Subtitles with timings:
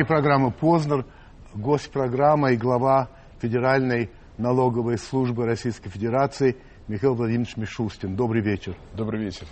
[0.00, 1.04] эфире программы «Познер»,
[1.54, 3.10] гость программы и глава
[3.42, 6.56] Федеральной налоговой службы Российской Федерации
[6.88, 8.16] Михаил Владимирович Мишустин.
[8.16, 8.76] Добрый вечер.
[8.94, 9.46] Добрый вечер.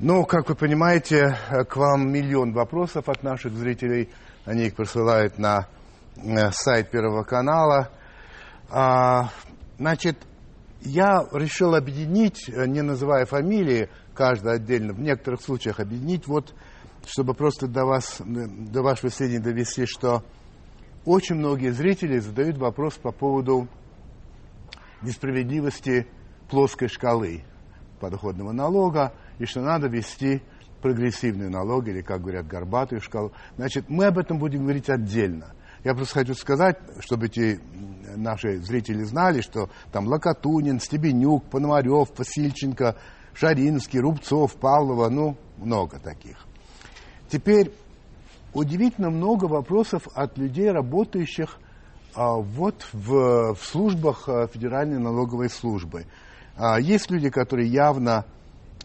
[0.00, 1.36] Ну, как вы понимаете,
[1.68, 4.08] к вам миллион вопросов от наших зрителей.
[4.44, 5.68] Они их присылают на
[6.16, 7.90] э, сайт Первого канала.
[8.70, 9.30] А,
[9.78, 10.16] значит,
[10.80, 16.54] я решил объединить, э, не называя фамилии, каждый отдельно, в некоторых случаях объединить, вот,
[17.08, 20.22] чтобы просто до вас, до вашего сведения довести, что
[21.06, 23.66] очень многие зрители задают вопрос по поводу
[25.00, 26.06] несправедливости
[26.50, 27.44] плоской шкалы
[27.98, 30.42] подоходного налога, и что надо вести
[30.82, 33.32] прогрессивный налог, или, как говорят, горбатую шкалу.
[33.56, 35.54] Значит, мы об этом будем говорить отдельно.
[35.84, 37.60] Я просто хочу сказать, чтобы эти
[38.16, 42.96] наши зрители знали, что там Локотунин, Стебенюк, Пономарев, Васильченко,
[43.32, 46.47] Шаринский, Рубцов, Павлова, ну, много таких.
[47.28, 47.72] Теперь
[48.54, 51.58] удивительно много вопросов от людей, работающих
[52.14, 56.06] а, вот в, в службах а, Федеральной налоговой службы.
[56.56, 58.24] А, есть люди, которые явно,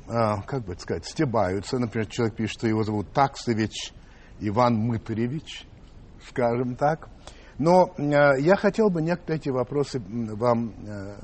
[0.07, 1.79] а, как бы сказать, стебаются.
[1.79, 3.93] Например, человек пишет, что его зовут Таксович
[4.39, 5.65] Иван Мытаревич,
[6.27, 7.09] скажем так.
[7.57, 11.15] Но э, я хотел бы некоторые эти вопросы вам э,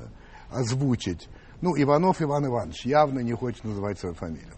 [0.52, 1.28] озвучить.
[1.62, 4.54] Ну, Иванов Иван Иванович явно не хочет называть свою фамилию.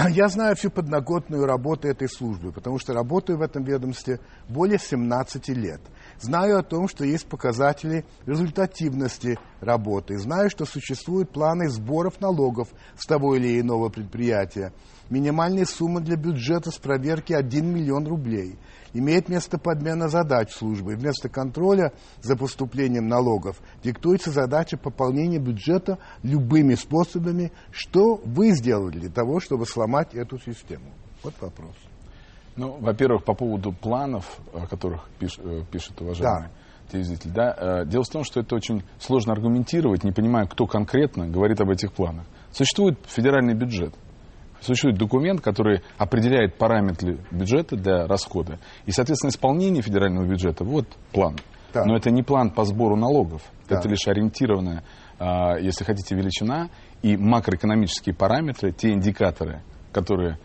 [0.10, 5.48] Я знаю всю подноготную работу этой службы, потому что работаю в этом ведомстве более 17
[5.48, 5.80] лет.
[6.20, 10.18] Знаю о том, что есть показатели результативности работы.
[10.18, 12.68] Знаю, что существуют планы сборов налогов
[12.98, 14.72] с того или иного предприятия.
[15.08, 18.58] Минимальная сумма для бюджета с проверки 1 миллион рублей–
[18.92, 20.94] имеет место подмена задач службы.
[20.96, 21.92] Вместо контроля
[22.22, 27.52] за поступлением налогов диктуется задача пополнения бюджета любыми способами.
[27.70, 30.92] Что вы сделали для того, чтобы сломать эту систему?
[31.22, 31.74] Вот вопрос.
[32.56, 36.90] Ну, во-первых, по поводу планов, о которых пиш, э, пишет уважаемый да.
[36.92, 37.30] телезритель.
[37.30, 41.60] Да, э, дело в том, что это очень сложно аргументировать, не понимая, кто конкретно говорит
[41.60, 42.24] об этих планах.
[42.52, 43.94] Существует федеральный бюджет–
[44.60, 48.58] Существует документ, который определяет параметры бюджета для расхода.
[48.84, 51.36] И, соответственно, исполнение федерального бюджета, вот план.
[51.72, 51.84] Да.
[51.84, 53.42] Но это не план по сбору налогов.
[53.68, 53.78] Да.
[53.78, 54.84] Это лишь ориентированная,
[55.18, 56.68] а, если хотите, величина
[57.00, 59.62] и макроэкономические параметры, те индикаторы,
[59.92, 60.38] которые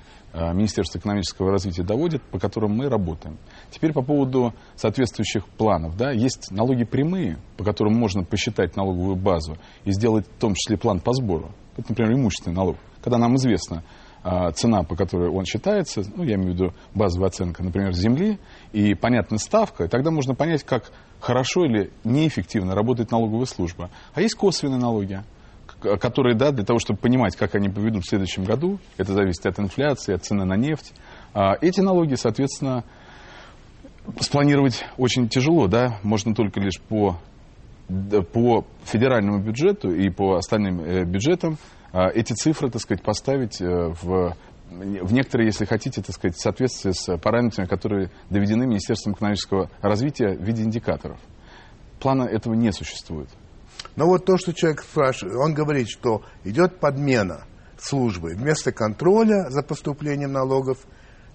[0.54, 3.38] Министерство экономического развития доводит, по которым мы работаем.
[3.72, 5.96] Теперь по поводу соответствующих планов.
[5.96, 10.78] Да, есть налоги прямые, по которым можно посчитать налоговую базу и сделать в том числе
[10.78, 11.52] план по сбору.
[11.78, 12.76] Это, например, имущественный налог.
[13.02, 13.84] Когда нам известно,
[14.24, 18.40] а, цена, по которой он считается, ну, я имею в виду базовая оценка, например, земли,
[18.74, 23.92] и понятная ставка, тогда можно понять, как хорошо или неэффективно работает налоговая служба.
[24.14, 25.24] А есть косвенные налоги,
[26.00, 29.60] которые, да, для того, чтобы понимать, как они поведут в следующем году, это зависит от
[29.60, 30.94] инфляции, от цены на нефть.
[31.34, 32.84] А эти налоги, соответственно,
[34.20, 37.18] спланировать очень тяжело, да, можно только лишь по,
[38.34, 41.58] по федеральному бюджету и по остальным э, бюджетам
[41.92, 44.36] а, эти цифры, так сказать, поставить э, в,
[44.70, 50.36] в некоторые, если хотите, так сказать, в соответствии с параметрами, которые доведены Министерством экономического развития
[50.36, 51.20] в виде индикаторов.
[52.00, 53.30] Плана этого не существует.
[53.96, 57.46] Но вот то, что человек спрашивает, он говорит, что идет подмена
[57.78, 58.36] службы.
[58.36, 60.80] Вместо контроля за поступлением налогов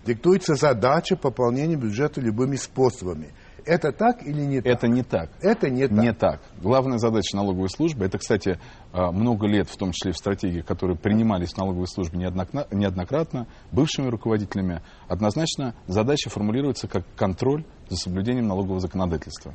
[0.05, 3.33] диктуется задача пополнения бюджета любыми способами.
[3.67, 4.73] Это так или не так?
[4.73, 5.31] Это не так.
[5.41, 5.99] Это не так.
[5.99, 6.41] Не так.
[6.63, 8.59] Главная задача налоговой службы, это, кстати,
[8.93, 14.09] а, много лет, в том числе в стратегии, которые принимались в налоговой службе неоднократно, бывшими
[14.09, 19.55] руководителями, однозначно задача формулируется как контроль за соблюдением налогового законодательства.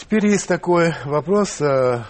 [0.00, 1.60] Теперь есть такой вопрос.
[1.60, 2.04] Э,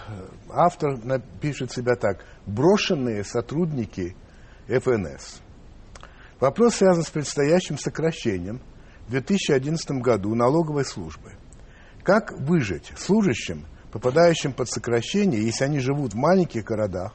[0.49, 0.97] автор
[1.41, 2.23] пишет себя так.
[2.45, 4.15] Брошенные сотрудники
[4.67, 5.41] ФНС.
[6.39, 8.61] Вопрос связан с предстоящим сокращением–
[9.07, 11.33] в 2011 году налоговой службы.
[12.01, 17.13] Как выжить служащим, попадающим под сокращение, если они живут в маленьких городах,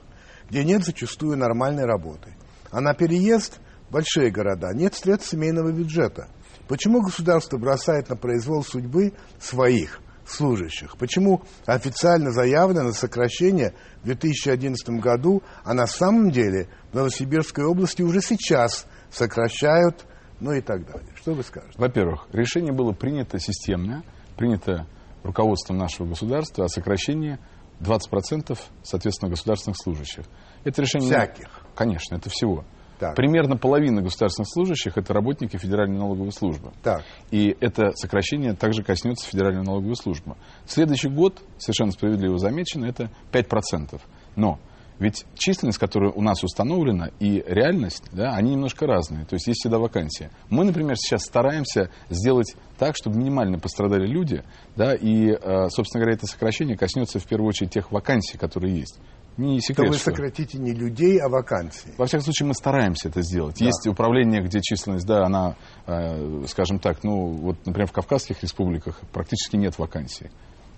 [0.51, 2.37] где нет зачастую нормальной работы,
[2.71, 6.29] а на переезд в большие города нет средств семейного бюджета?
[6.69, 10.97] Почему государство бросает на произвол судьбы своих служащих?
[10.99, 18.21] Почему официально заявлено сокращение в 2011 году, а на самом деле в Новосибирской области уже
[18.21, 20.07] сейчас сокращают
[20.41, 21.09] ну и так далее.
[21.15, 21.79] Что вы скажете?
[21.79, 24.05] Во-первых, решение было принято системно,
[24.37, 24.87] принято
[25.23, 27.39] руководством нашего государства о сокращении
[27.81, 30.25] 20% соответственно государственных служащих.
[30.65, 31.09] Это решение...
[31.09, 31.49] Всяких?
[31.75, 32.65] Конечно, это всего.
[32.99, 33.15] Так.
[33.15, 36.73] Примерно половина государственных служащих это работники Федеральной налоговой службы.
[36.83, 37.03] Так.
[37.31, 40.37] И это сокращение также коснется Федеральной налоговой службы.
[40.67, 44.01] Следующий год, совершенно справедливо замечено, это 5%.
[44.35, 44.59] Но
[44.99, 49.27] Ведь численность, которая у нас установлена, и реальность, да, они немножко разные.
[49.27, 50.31] То есть есть всегда вакансия.
[50.49, 54.43] Мы, например, сейчас стараемся сделать так, чтобы минимально пострадали люди,
[54.75, 58.99] да, и, э, собственно говоря, это сокращение коснется в первую очередь тех вакансий, которые есть.
[59.37, 61.93] Не секрет, То вы сократите не людей, а вакансии.
[61.99, 63.57] Во всяком случае, мы стараемся это сделать.
[63.59, 63.67] Да.
[63.67, 65.57] Есть управление, где численность, да, она,
[65.87, 70.31] э, скажем так, ну, вот, например, в Кавказских республиках практически нет вакансий.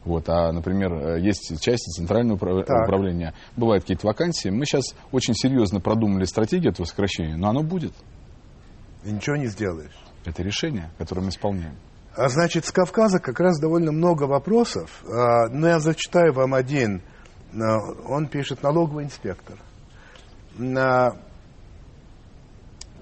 [0.05, 2.65] Вот, а, например, э, есть части центрального управ...
[2.65, 4.49] управления, бывают какие-то вакансии.
[4.49, 7.93] Мы сейчас очень серьезно продумали стратегию этого сокращения, но оно будет.
[9.05, 9.97] И ничего не сделаешь.
[10.25, 11.77] Это решение, которое мы исполняем.
[12.17, 15.05] А значит, с Кавказа как раз довольно много вопросов.
[15.05, 17.03] А, но я зачитаю вам один.
[17.53, 19.59] Он пишет налоговый инспектор.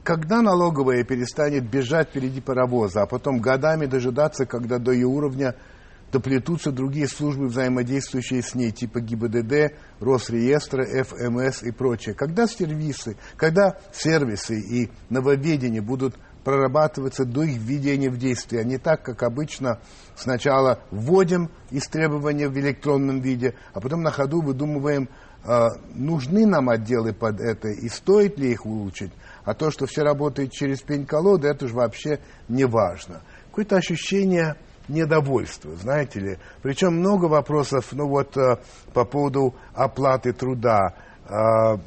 [0.05, 5.57] Когда налоговая перестанет бежать впереди паровоза, а потом годами дожидаться, когда до ее уровня
[6.13, 12.15] доплетутся другие службы, взаимодействующие с ней, типа ГИБДД, Росреестра, ФМС и прочее.
[12.15, 16.15] Когда сервисы, когда сервисы и нововведения будут
[16.47, 19.81] прорабатываться до их введения в действие, а не так, как обычно
[20.15, 25.09] сначала вводим истребования в электронном виде, а потом на ходу выдумываем,
[25.43, 29.11] э, нужны нам отделы под это и стоит ли их улучшить,
[29.43, 33.23] а то, что все работает через пень-колоды, это же вообще не важно.
[33.47, 34.55] Какое-то ощущение
[34.87, 36.39] недовольство, знаете ли.
[36.63, 38.59] Причем много вопросов, ну вот э,
[38.95, 40.95] по поводу оплаты труда.
[41.29, 41.79] А, э,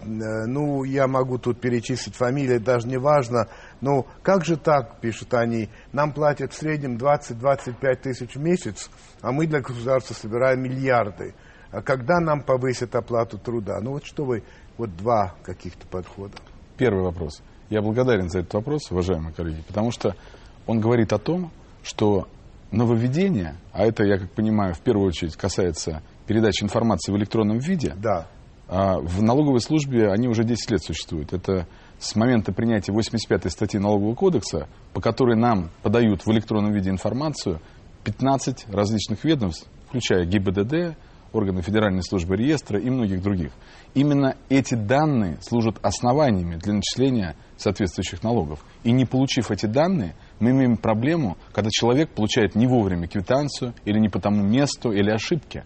[0.48, 3.48] ну, я могу тут перечислить фамилии, даже не важно.
[3.80, 8.90] Но как же так, пишут они, нам платят в среднем 20-25 тысяч в месяц,
[9.22, 11.36] а мы для государства собираем миллиарды.
[11.72, 13.80] А когда нам повысят оплату труда?
[13.82, 14.44] Ну вот что вы,
[14.78, 16.36] вот два каких-то подхода.
[16.78, 17.42] Первый вопрос.
[17.70, 20.16] Я благодарен за этот вопрос, уважаемые коллеги, потому что
[20.66, 21.52] он говорит о том,
[21.84, 22.28] что
[22.72, 27.94] нововведения, а это, я как понимаю, в первую очередь касается передачи информации в электронном виде,
[27.96, 28.28] да.
[28.70, 31.34] А в налоговой службе они уже 10 лет существуют.
[31.34, 31.68] Это
[31.98, 37.60] с момента принятия 85-й статьи Налогового кодекса, по которой нам подают в электронном виде информацию
[38.04, 40.96] 15 различных ведомств, включая ГИБДД,
[41.34, 43.52] органы Федеральной службы реестра и многих других.
[43.96, 48.64] Именно эти данные служат основаниями для начисления соответствующих налогов.
[48.84, 54.00] И не получив эти данные, мы имеем проблему, когда человек получает не вовремя квитанцию или
[54.00, 55.64] не по тому месту или ошибки.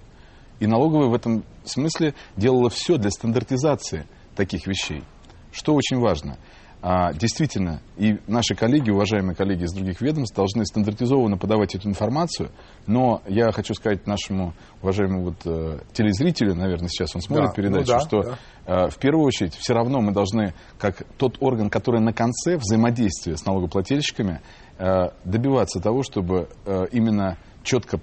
[0.60, 4.06] И налоговая в этом смысле делала все для стандартизации
[4.36, 5.04] таких вещей.
[5.52, 6.38] Что очень важно–
[6.86, 12.52] а, действительно, и наши коллеги, уважаемые коллеги из других ведомств, должны стандартизованно подавать эту информацию.
[12.88, 17.94] Но я хочу сказать нашему уважаемому вот, э, телезрителю, наверное, сейчас он смотрит да, передачу,
[17.94, 18.38] ну да, что да.
[18.66, 23.38] Э, в первую очередь все равно мы должны, как тот орган, который на конце взаимодействия
[23.38, 24.42] с налогоплательщиками,
[24.78, 28.02] э, добиваться того, чтобы э, именно четко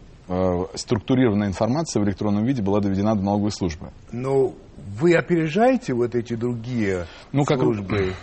[0.75, 3.91] структурированная информация в электронном виде была доведена до налоговой службы.
[4.13, 4.55] Ну,
[4.99, 8.15] вы опережаете вот эти другие ну, службы?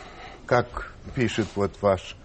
[0.45, 2.15] Как как пишет вот ваш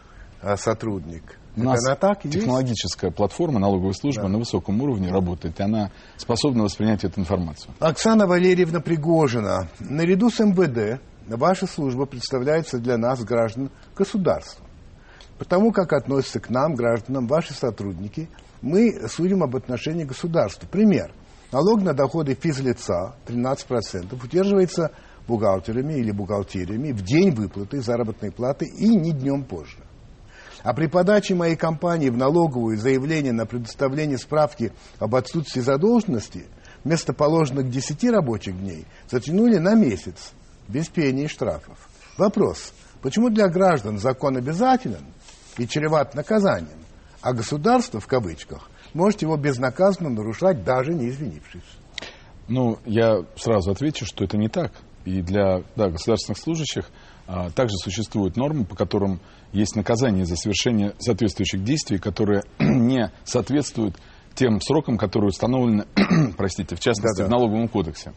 [0.40, 1.38] а, сотрудник.
[1.54, 3.16] У нас она так технологическая есть?
[3.16, 4.28] платформа налоговой службы да.
[4.28, 7.74] на высоком уровне работает, и она способна воспринять эту информацию.
[7.78, 14.66] Оксана Валерьевна Пригожина, наряду с МВД ваша служба представляется для нас, граждан, государством.
[15.38, 18.28] Потому как относятся к нам, гражданам, ваши сотрудники,
[18.62, 20.66] мы судим об отношении государства.
[20.66, 21.12] Пример.
[21.50, 24.92] Налог на доходы физлица 13% удерживается
[25.28, 29.78] бухгалтерами или бухгалтериями в день выплаты заработной платы и не днем позже.
[30.62, 36.46] А при подаче моей компании в налоговую заявление на предоставление справки об отсутствии задолженности
[36.84, 40.32] вместо положенных 10 рабочих дней затянули на месяц,
[40.68, 41.76] без пения и штрафов.
[42.16, 45.04] Вопрос, почему для граждан закон обязателен
[45.58, 46.81] и чреват наказанием,
[47.22, 51.62] а государство, в кавычках, может его безнаказанно нарушать, даже не извинившись?
[52.48, 54.72] Ну, я сразу отвечу, что это не так.
[55.04, 56.90] И для да, государственных служащих
[57.26, 59.20] а, также существуют нормы, по которым
[59.52, 63.96] есть наказание за совершение соответствующих действий, которые не соответствуют
[64.34, 65.86] тем срокам, которые установлены,
[66.36, 67.28] простите, в частности, Да-да.
[67.28, 68.12] в налоговом кодексе.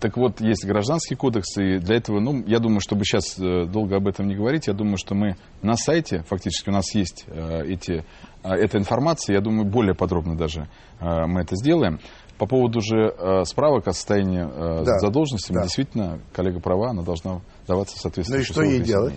[0.00, 3.96] Так вот, есть гражданский кодекс, и для этого, ну, я думаю, чтобы сейчас э, долго
[3.96, 7.62] об этом не говорить, я думаю, что мы на сайте, фактически у нас есть э,
[7.66, 8.04] эти,
[8.42, 12.00] э, эта информация, я думаю, более подробно даже мы это сделаем.
[12.38, 14.98] По поводу же э, справок о состоянии э, да.
[14.98, 15.62] задолженности, да.
[15.62, 19.14] действительно, коллега права, она должна даваться соответствующей Ну и что ей делать?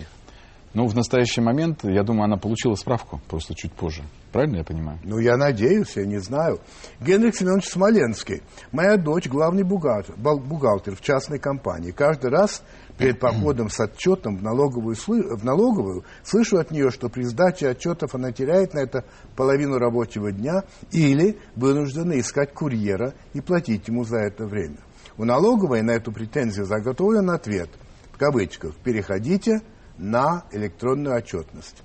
[0.72, 4.04] Ну, в настоящий момент, я думаю, она получила справку, просто чуть позже.
[4.30, 5.00] Правильно я понимаю?
[5.02, 6.60] Ну, я надеюсь, я не знаю.
[7.00, 8.42] Генрих Семенович Смоленский.
[8.70, 11.90] Моя дочь главный бухгалтер, бухгалтер в частной компании.
[11.90, 12.62] Каждый раз
[12.96, 18.14] перед походом с отчетом в налоговую, в налоговую слышу от нее, что при сдаче отчетов
[18.14, 20.62] она теряет на это половину рабочего дня
[20.92, 24.78] или вынуждена искать курьера и платить ему за это время.
[25.18, 27.70] У налоговой на эту претензию заготовлен ответ,
[28.12, 29.62] в кавычках, «переходите
[30.00, 31.82] на электронную отчетность».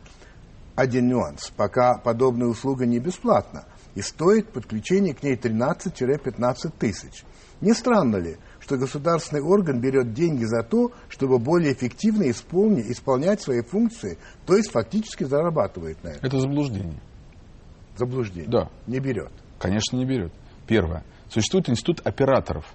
[0.76, 1.54] Один нюанс.
[1.56, 7.24] Пока подобная услуга не бесплатна и стоит подключение к ней 13-15 тысяч.
[7.62, 13.42] Не странно ли, что государственный орган берет деньги за то, чтобы более эффективно исполнить, исполнять
[13.42, 16.26] свои функции, то есть фактически зарабатывает на этом?
[16.26, 17.00] Это заблуждение.
[17.98, 18.50] Заблуждение?
[18.50, 18.70] Да.
[18.88, 19.32] Не берет?
[19.60, 20.34] Конечно, не берет.
[20.68, 21.04] Первое.
[21.30, 22.66] Существует институт операторов,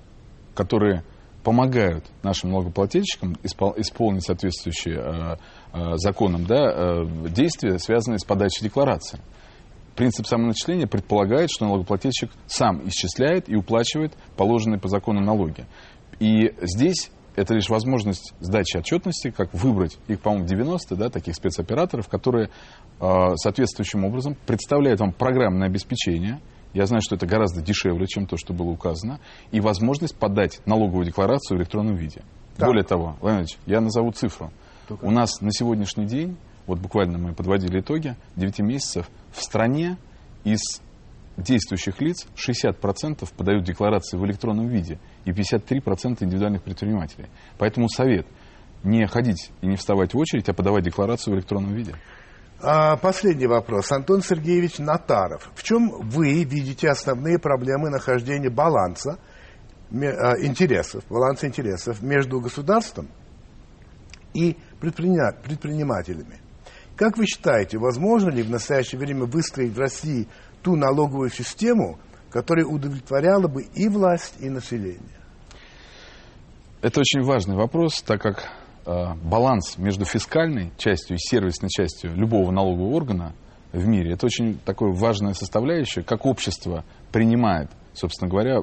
[0.54, 1.04] которые
[1.42, 5.37] помогают нашим налогоплательщикам исполнить соответствующие э,
[5.73, 9.20] э, законам да, э, действия, связанные с подачей декларации.
[9.97, 15.66] Принцип самоначисления предполагает, что налогоплательщик сам исчисляет и уплачивает положенные по закону налоги.
[16.20, 22.09] И здесь это лишь возможность сдачи отчетности, как выбрать их, по-моему, 90 да, таких спецоператоров,
[22.09, 22.50] которые
[23.00, 26.40] э, соответствующим образом представляют вам программное обеспечение,
[26.72, 31.04] я знаю, что это гораздо дешевле, чем то, что было указано, и возможность подать налоговую
[31.04, 32.22] декларацию в электронном виде.
[32.56, 32.68] Так.
[32.68, 34.50] Более того, Владимир Ильич, я назову цифру.
[34.88, 35.04] Только.
[35.04, 36.36] У нас на сегодняшний день,
[36.66, 39.96] вот буквально мы подводили итоги, 9 месяцев в стране
[40.44, 40.60] из
[41.36, 47.28] действующих лиц 60% подают декларации в электронном виде и 53% индивидуальных предпринимателей.
[47.58, 48.26] Поэтому совет
[48.82, 51.94] не ходить и не вставать в очередь, а подавать декларацию в электронном виде.
[52.62, 53.90] А, последний вопрос.
[53.90, 55.50] Антон Сергеевич Натаров.
[55.54, 59.18] В чем вы видите основные проблемы нахождения баланса
[59.90, 63.08] а, интересов, баланса интересов между государством
[64.34, 66.38] и предпринимателями?
[66.96, 70.28] Как вы считаете, возможно ли в настоящее время выстроить в России
[70.60, 71.98] ту налоговую систему,
[72.28, 75.18] которая удовлетворяла бы и власть, и население?
[76.82, 82.94] Это очень важный вопрос, так как баланс между фискальной частью и сервисной частью любого налогового
[82.94, 83.34] органа
[83.72, 88.60] в мире, это очень такое важная составляющая, как общество принимает, собственно говоря,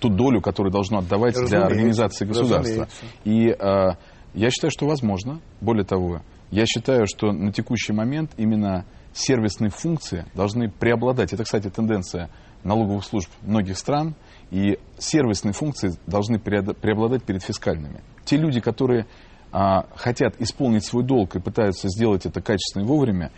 [0.00, 2.86] ту долю, которую должно отдавать разумеется, для организации государства.
[2.86, 3.06] Разумеется.
[3.24, 3.96] И э,
[4.34, 5.40] я считаю, что возможно.
[5.60, 11.32] Более того, я считаю, что на текущий момент именно сервисные функции должны преобладать.
[11.32, 12.30] Это, кстати, тенденция
[12.64, 14.14] налоговых служб многих стран.
[14.50, 19.06] И сервисные функции должны преобладать перед фискальными те люди, которые
[19.52, 23.32] а, хотят исполнить свой долг и пытаются сделать это качественно и вовремя,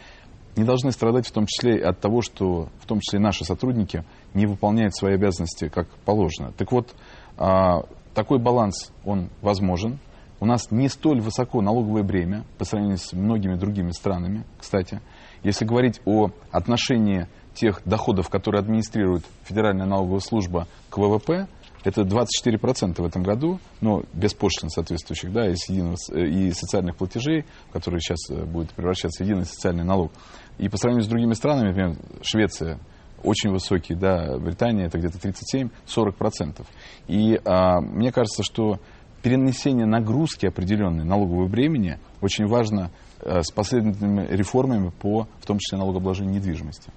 [0.57, 4.47] не должны страдать в том числе от того, что в том числе наши сотрудники не
[4.47, 6.53] выполняют свои обязанности как положено.
[6.59, 6.93] Так вот,
[7.39, 10.01] а, такой баланс, он возможен.
[10.41, 15.01] У нас не столь высоко налоговое бремя по сравнению с многими другими странами, кстати.
[15.45, 21.49] Если говорить о отношении тех доходов, которые администрирует Федеральная налоговая служба к ВВП,
[21.83, 26.97] это 24% в этом году, но без пошлин соответствующих, да, и, единого, э, и социальных
[26.97, 30.13] платежей, которые сейчас э, будет превращаться в единый социальный налог.
[30.59, 32.79] И по сравнению с другими странами, например, Швеция
[33.23, 36.67] очень высокий, да, Британия это где-то 37-40%.
[37.09, 38.79] И а, мне кажется, что
[39.23, 42.91] перенесение нагрузки определенной налогового бремени очень важно
[43.21, 46.91] а, с последовательными реформами по, в том числе, налогообложению недвижимости.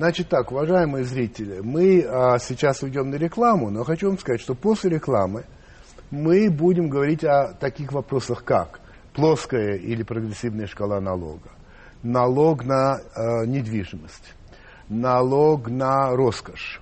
[0.00, 4.54] Значит так, уважаемые зрители, мы а, сейчас уйдем на рекламу, но хочу вам сказать, что
[4.54, 5.44] после рекламы
[6.10, 8.80] мы будем говорить о таких вопросах, как
[9.12, 11.50] плоская или прогрессивная шкала налога,
[12.02, 14.32] налог на а, недвижимость,
[14.88, 16.80] налог на роскошь,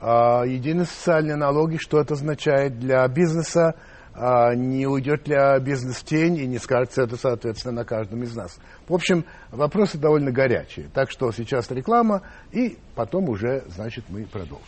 [0.00, 3.76] а, единые социальные налоги, что это означает для бизнеса,
[4.18, 8.58] не уйдет ли бизнес в тень и не скажется это, соответственно, на каждом из нас.
[8.88, 10.88] В общем, вопросы довольно горячие.
[10.94, 14.64] Так что сейчас реклама, и потом уже, значит, мы продолжим.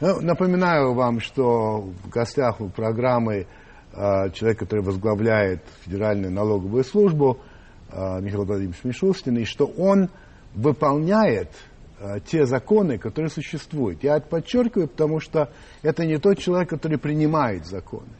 [0.00, 3.48] Ну, напоминаю вам, что в гостях у программы
[3.92, 7.40] э, человек, который возглавляет Федеральную налоговую службу,
[7.90, 10.08] э, Михаил Владимирович Мишустин, и что он
[10.54, 11.50] выполняет
[12.26, 14.02] те законы, которые существуют.
[14.04, 15.50] Я это подчеркиваю, потому что
[15.82, 18.10] это не тот человек, который принимает законы.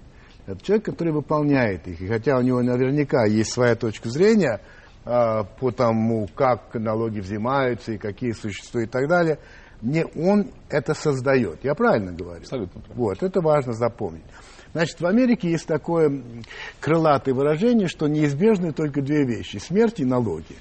[0.47, 2.01] Это человек, который выполняет их.
[2.01, 4.61] И хотя у него наверняка есть своя точка зрения
[5.05, 9.39] э, по тому, как налоги взимаются и какие существуют и так далее,
[9.83, 11.65] не он это создает.
[11.65, 12.41] Я правильно говорю?
[12.41, 13.05] Абсолютно правильно.
[13.05, 14.25] Вот, это важно запомнить.
[14.73, 16.23] Значит, в Америке есть такое
[16.81, 20.57] крылатое выражение, что неизбежны только две вещи– смерть и налоги.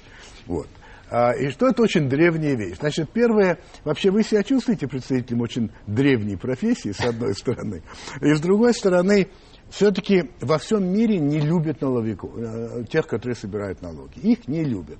[0.46, 0.68] Вот.
[1.10, 2.76] А, и что это очень древняя вещь.
[2.78, 7.82] Значит, первое, вообще вы себя чувствуете представителем очень древней профессии, с одной стороны.
[8.20, 9.28] И с другой стороны,
[9.70, 14.18] все-таки во всем мире не любят налоговиков, э, тех, которые собирают налоги.
[14.20, 14.98] Их не любят.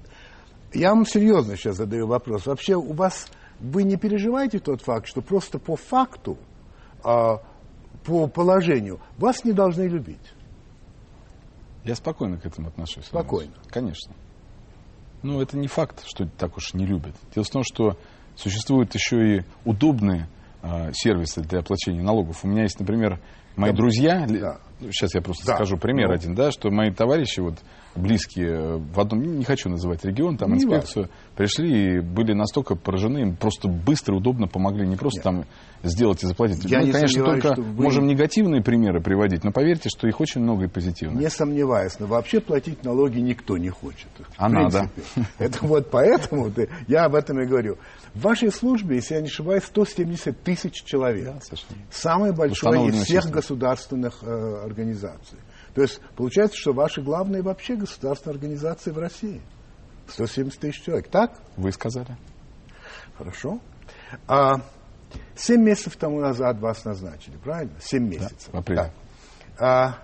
[0.73, 2.47] Я вам серьезно сейчас задаю вопрос.
[2.47, 3.29] Вообще у вас,
[3.61, 6.39] вы не переживаете тот факт, что просто по факту,
[7.03, 7.43] а,
[8.05, 10.35] по положению, вас не должны любить?
[11.85, 13.07] Я спокойно к этому отношусь.
[13.07, 13.55] Спокойно?
[13.69, 14.15] Конечно.
[15.23, 17.15] Ну, это не факт, что так уж не любят.
[17.35, 17.97] Дело в том, что
[18.37, 20.29] существуют еще и удобные
[20.63, 22.45] э, сервисы для оплачения налогов.
[22.45, 23.21] У меня есть, например,
[23.57, 23.77] мои да.
[23.77, 24.59] друзья, да.
[24.81, 25.57] сейчас я просто да.
[25.57, 26.15] скажу пример ну.
[26.15, 27.59] один, да, что мои товарищи, вот
[27.99, 31.17] близкие э, в одном, не хочу называть регион, там не инспекцию, важно.
[31.37, 35.25] пришли и были настолько поражены, им просто быстро, удобно помогли, не просто Нет.
[35.25, 35.45] там
[35.83, 36.65] сделать и заплатить.
[36.65, 37.83] Я Мы, конечно, только вы...
[37.83, 41.21] можем негативные примеры приводить, но поверьте, что их очень много и позитивных.
[41.21, 44.09] Не сомневаюсь, но вообще платить налоги никто не хочет.
[44.37, 44.91] А надо.
[45.39, 46.53] Это вот поэтому
[46.87, 47.77] я об этом и говорю.
[48.15, 51.35] В вашей службе, если я не ошибаюсь, 170 тысяч человек.
[51.35, 51.57] Да,
[51.91, 55.39] Самое большое из всех государственных э, организаций.
[55.75, 59.41] То есть получается, что ваши главные вообще государственные организации в России.
[60.09, 61.09] 170 тысяч человек.
[61.09, 61.39] Так?
[61.57, 62.17] Вы сказали.
[63.17, 63.61] Хорошо.
[64.27, 64.63] А,
[65.37, 67.75] семь месяцев тому назад вас назначили, правильно?
[67.81, 68.49] Семь месяцев.
[68.53, 68.93] Да, в апреле.
[69.59, 69.99] А,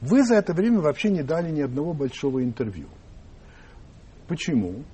[0.00, 2.88] вы за это время вообще не дали ни одного большого интервью.
[4.26, 4.84] Почему?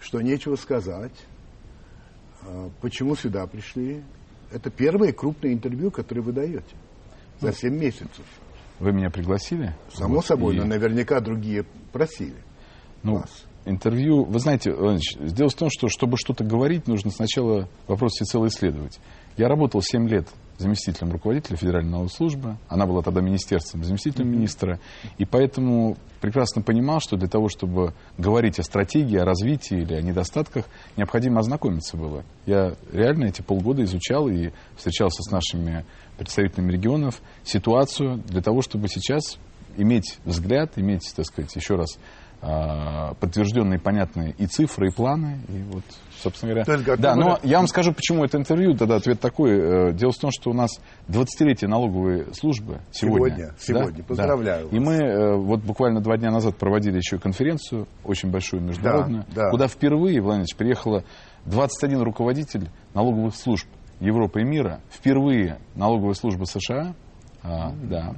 [0.00, 1.14] Что нечего сказать?
[2.42, 4.04] А, почему сюда пришли?
[4.52, 6.76] Это первое крупное интервью, которое вы даете
[7.40, 8.24] за 7 месяцев.
[8.78, 9.74] Вы меня пригласили?
[9.92, 10.58] Само вот, собой, и...
[10.58, 12.36] но наверняка другие просили.
[13.02, 13.44] Ну, вас.
[13.64, 18.46] интервью, вы знаете, Иванович, дело в том, что чтобы что-то говорить, нужно сначала вопрос всецело
[18.46, 18.98] исследовать.
[19.36, 20.28] Я работал 7 лет
[20.60, 22.56] заместителем руководителя Федеральной налоговой службы.
[22.68, 24.36] Она была тогда министерством, заместителем mm-hmm.
[24.36, 24.80] министра.
[25.18, 30.02] И поэтому прекрасно понимал, что для того, чтобы говорить о стратегии, о развитии или о
[30.02, 30.66] недостатках,
[30.96, 32.24] необходимо ознакомиться было.
[32.46, 35.84] Я реально эти полгода изучал и встречался с нашими
[36.20, 39.38] представителями регионов ситуацию для того, чтобы сейчас
[39.78, 41.98] иметь взгляд, иметь, так сказать, еще раз
[42.42, 45.40] а, подтвержденные, понятные и цифры, и планы.
[45.48, 45.82] И вот,
[46.22, 46.66] собственно говоря.
[46.66, 49.52] Только да, но я вам скажу, почему это интервью, тогда ответ такой.
[49.52, 50.70] Э, дело в том, что у нас
[51.08, 53.54] 20-летие налоговой службы сегодня.
[53.58, 53.98] Сегодня, сегодня.
[54.02, 54.04] Да?
[54.04, 54.68] поздравляю.
[54.70, 54.76] Да.
[54.76, 59.44] И мы э, вот буквально два дня назад проводили еще конференцию, очень большую международную, да,
[59.44, 59.50] да.
[59.50, 61.02] куда впервые, Владимир приехало
[61.46, 63.66] 21 руководитель налоговых служб
[64.00, 64.80] Европы и мира.
[64.90, 66.94] Впервые налоговая служба США,
[67.42, 68.16] а, да,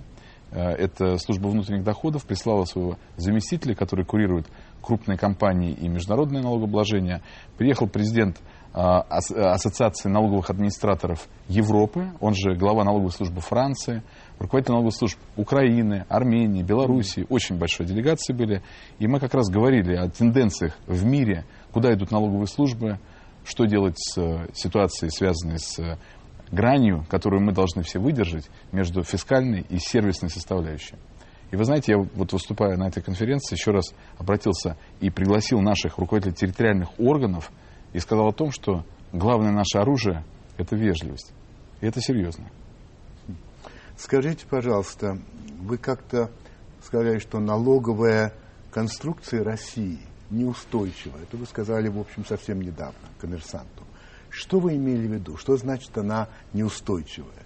[0.52, 4.46] Э, это служба внутренних доходов прислала своего заместителя, который курирует
[4.82, 7.22] крупные компании и международное налогообложение.
[7.56, 8.38] Приехал президент
[8.74, 14.02] э, Ассоциации налоговых администраторов Европы, он же глава налоговой службы Франции,
[14.38, 17.26] руководитель налоговых служб Украины, Армении, Белоруссии.
[17.30, 18.62] Очень большой делегации были.
[18.98, 22.98] И мы как раз говорили о тенденциях в мире, куда идут налоговые службы,
[23.44, 25.98] что делать с э, ситуацией, связанной с
[26.50, 30.96] гранью, которую мы должны все выдержать между фискальной и сервисной составляющей.
[31.50, 35.98] И вы знаете, я вот выступая на этой конференции, еще раз обратился и пригласил наших
[35.98, 37.50] руководителей территориальных органов
[37.92, 40.24] и сказал о том, что главное наше оружие–
[40.56, 41.32] это вежливость.
[41.80, 42.50] И это серьезно.
[43.96, 45.18] Скажите, пожалуйста,
[45.60, 46.30] вы как-то
[46.82, 48.32] сказали, что налоговая
[48.70, 50.00] конструкция России
[50.32, 51.18] неустойчива.
[51.22, 53.84] Это вы сказали, в общем, совсем недавно коммерсанту.
[54.30, 55.36] Что вы имели в виду?
[55.36, 57.42] Что значит она неустойчивая?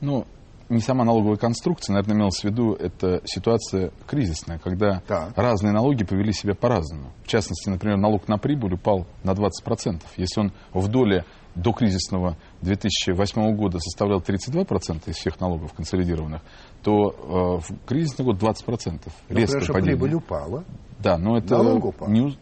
[0.00, 0.26] Ну,
[0.70, 5.36] не сама налоговая конструкция, наверное, имелось в виду, это ситуация кризисная, когда так.
[5.36, 7.12] разные налоги повели себя по-разному.
[7.24, 10.02] В частности, например, налог на прибыль упал на 20%.
[10.16, 11.24] Если он в доле
[11.56, 16.42] до кризисного 2008 года составлял 32% из всех налогов консолидированных,
[16.82, 19.00] то э, в кризисный год 20%.
[19.28, 19.96] Резкое но, падение.
[19.96, 20.64] прибыль упала.
[21.02, 21.56] Да, но это...
[21.56, 22.08] Налог упал.
[22.08, 22.36] Не,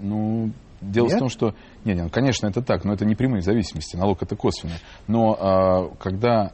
[0.00, 0.52] ну,
[0.92, 1.16] Дело Нет?
[1.16, 4.36] в том, что, нет, нет, конечно, это так, но это не прямые зависимости, налог это
[4.36, 4.78] косвенный.
[5.06, 6.52] Но а, когда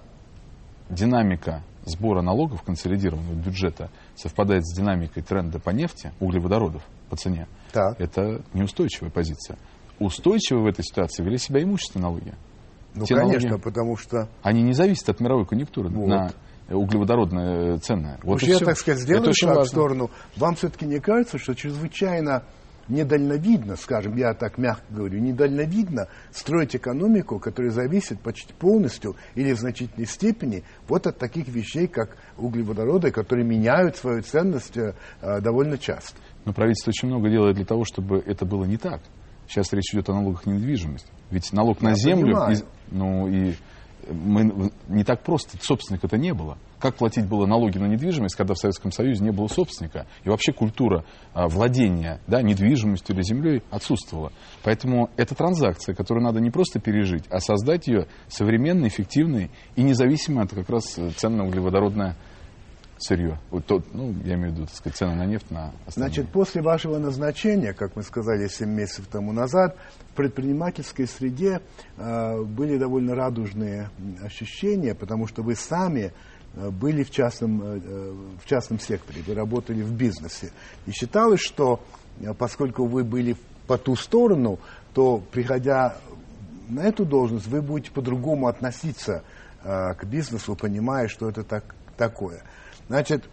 [0.89, 8.01] динамика сбора налогов консолидированного бюджета совпадает с динамикой тренда по нефти, углеводородов по цене, так.
[8.01, 9.59] это неустойчивая позиция.
[9.99, 12.35] Устойчивы в этой ситуации вели себя имущественные налоги.
[12.95, 14.29] Ну, Те конечно, налоги, потому что...
[14.43, 16.07] Они не зависят от мировой конъюнктуры вот.
[16.07, 16.33] на
[16.71, 18.19] углеводородное ценное.
[18.23, 18.65] Вот Уж я, все.
[18.65, 20.11] так сказать, сделаю шаг в сторону.
[20.37, 22.45] Вам все-таки не кажется, что чрезвычайно
[22.91, 29.59] недальновидно, скажем, я так мягко говорю, недальновидно строить экономику, которая зависит почти полностью или в
[29.59, 36.19] значительной степени вот от таких вещей, как углеводороды, которые меняют свою ценность э, довольно часто.
[36.45, 39.01] Но правительство очень много делает для того, чтобы это было не так.
[39.47, 41.07] Сейчас речь идет о налогах на недвижимость.
[41.31, 42.57] Ведь налог на я землю, и,
[42.91, 43.55] ну и
[44.09, 46.59] мы, не так просто, собственника это не было.
[46.79, 50.07] Как платить было налоги на недвижимость, когда в Советском Союзе не было собственника?
[50.25, 54.33] И вообще культура а, владения да, недвижимостью или землей отсутствовала.
[54.63, 60.45] Поэтому это транзакция, которую надо не просто пережить, а создать ее современной, эффективной и независимой
[60.45, 62.17] от как раз ценно-углеводородная
[63.03, 63.39] сырье.
[63.51, 66.11] Вот тот, ну, я имею в виду, так сказать, цены на нефть, на остальные.
[66.11, 69.77] Значит, после вашего назначения, как мы сказали 7 месяцев тому назад,
[70.13, 71.61] в предпринимательской среде
[71.97, 73.91] э, были довольно радужные
[74.23, 76.13] ощущения, потому что вы сами
[76.55, 80.53] э, были в частном, э, в частном секторе, вы работали в бизнесе.
[80.87, 81.81] И считалось, что
[82.39, 83.37] поскольку вы были
[83.67, 84.59] по ту сторону,
[84.95, 85.97] то, приходя
[86.71, 89.23] на эту должность, вы будете по-другому относиться
[89.63, 92.43] э, к бизнесу, понимая, что это так, такое.
[92.89, 93.29] Значит,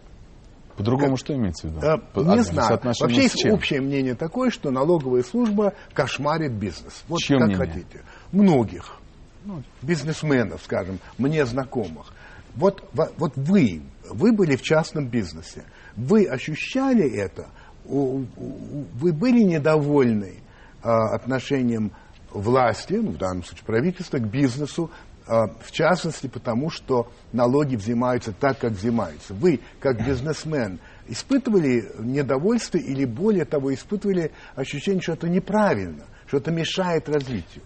[0.76, 1.80] по-другому что имеется в виду?
[1.80, 1.96] Э,
[2.36, 2.78] не знаю.
[2.82, 7.02] Вообще есть общее мнение такое, что налоговая служба кошмарит бизнес.
[7.08, 7.66] Вот Чье как мнение?
[7.66, 8.04] хотите.
[8.30, 9.00] Многих.
[9.44, 12.12] Ну, бизнесменов, скажем, мне знакомых.
[12.54, 15.64] Вот, вот вы, вы были в частном бизнесе.
[15.96, 17.48] Вы ощущали это?
[17.84, 20.34] Вы были недовольны
[20.82, 21.92] э, отношением
[22.30, 28.32] власти, ну, в данном случае правительства, к бизнесу, э, в частности потому, что налоги взимаются
[28.32, 29.34] так, как взимаются.
[29.34, 36.50] Вы, как бизнесмен, испытывали недовольство или, более того, испытывали ощущение, что это неправильно, что это
[36.50, 37.62] мешает развитию?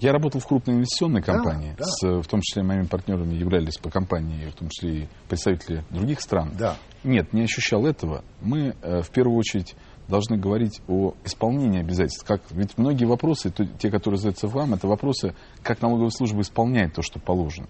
[0.00, 1.86] Я работал в крупной инвестиционной компании, да, да.
[1.86, 6.20] С, в том числе моими партнерами являлись по компании, в том числе и представители других
[6.20, 6.52] стран.
[6.56, 6.76] Да.
[7.02, 8.22] Нет, не ощущал этого.
[8.40, 9.74] Мы э, в первую очередь
[10.08, 12.26] должны говорить о исполнении обязательств.
[12.26, 16.94] Как, ведь многие вопросы, то, те, которые задаются вам, это вопросы, как налоговая служба исполняет
[16.94, 17.68] то, что положено.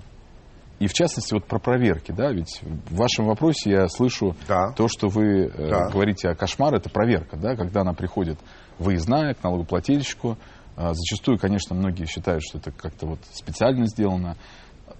[0.79, 4.73] И в частности, вот про проверки, да, ведь в вашем вопросе я слышу да.
[4.77, 5.89] то, что вы э, да.
[5.91, 8.39] говорите о кошмаре, это проверка, да, когда она приходит
[8.79, 10.39] выездная к налогоплательщику,
[10.77, 14.37] а, зачастую, конечно, многие считают, что это как-то вот специально сделано.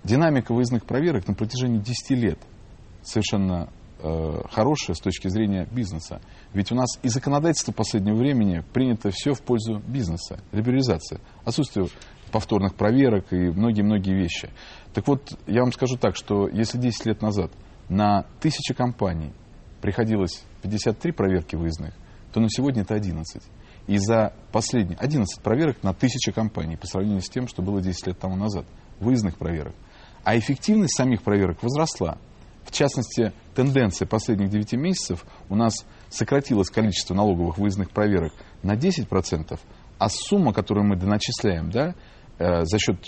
[0.03, 2.39] Динамика выездных проверок на протяжении 10 лет
[3.03, 3.69] совершенно
[4.01, 6.21] э, хорошая с точки зрения бизнеса.
[6.55, 11.89] Ведь у нас и законодательство последнего времени принято все в пользу бизнеса, либерализация, отсутствие
[12.33, 14.51] повторных проверок и многие-многие вещи.
[14.95, 17.51] Так вот, я вам скажу так, что если 10 лет назад
[17.89, 19.33] на тысячи компаний
[19.81, 21.95] приходилось 53 проверки выездных,
[22.33, 23.43] то на сегодня это 11.
[23.87, 28.09] И за последние 11 проверок на тысячи компаний по сравнению с тем, что было 10
[28.09, 28.67] лет тому назад,
[29.01, 29.75] выездных проверок.
[30.25, 32.19] А эффективность самих проверок возросла.
[32.69, 39.59] В частности, тенденция последних 9 месяцев у нас сократилось количество налоговых выездных проверок на 10%,
[39.99, 41.95] а сумма, которую мы доначисляем да,
[42.39, 43.07] э, за счет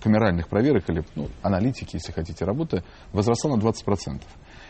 [0.00, 4.22] камеральных проверок или ну, аналитики, если хотите, работы, возросла на 20%.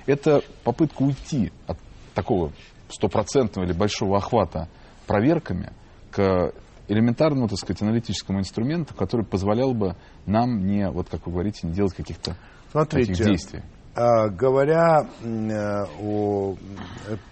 [0.06, 1.76] Это попытка уйти от
[2.14, 2.50] такого
[2.88, 4.70] стопроцентного или большого охвата
[5.06, 5.74] проверками
[6.10, 6.54] к
[6.88, 11.74] элементарному, так сказать, аналитическому инструменту, который позволял бы нам не, вот как вы говорите, не
[11.74, 12.36] делать каких-то
[12.72, 13.62] таких действий.
[13.94, 16.56] А, говоря э, о...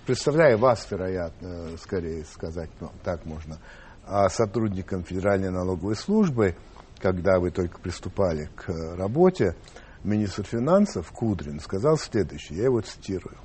[0.06, 3.58] Представляя вас, вероятно, скорее сказать, ну, так можно,
[4.04, 6.56] а сотрудникам Федеральной налоговой службы,
[7.00, 9.54] когда вы только приступали к работе,
[10.02, 13.36] министр финансов Кудрин сказал следующее, я его цитирую.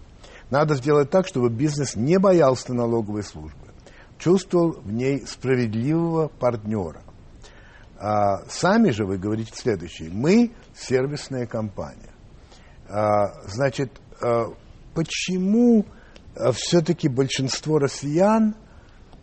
[0.50, 3.64] Надо сделать так, чтобы бизнес не боялся налоговой службы
[4.24, 7.02] чувствовал в ней справедливого партнера.
[8.00, 10.10] А сами же вы говорите следующее.
[10.12, 12.13] Мы сервисная компания.
[12.90, 13.92] А, значит,
[14.22, 14.54] а,
[14.94, 15.86] почему
[16.36, 18.56] а, все-таки большинство россиян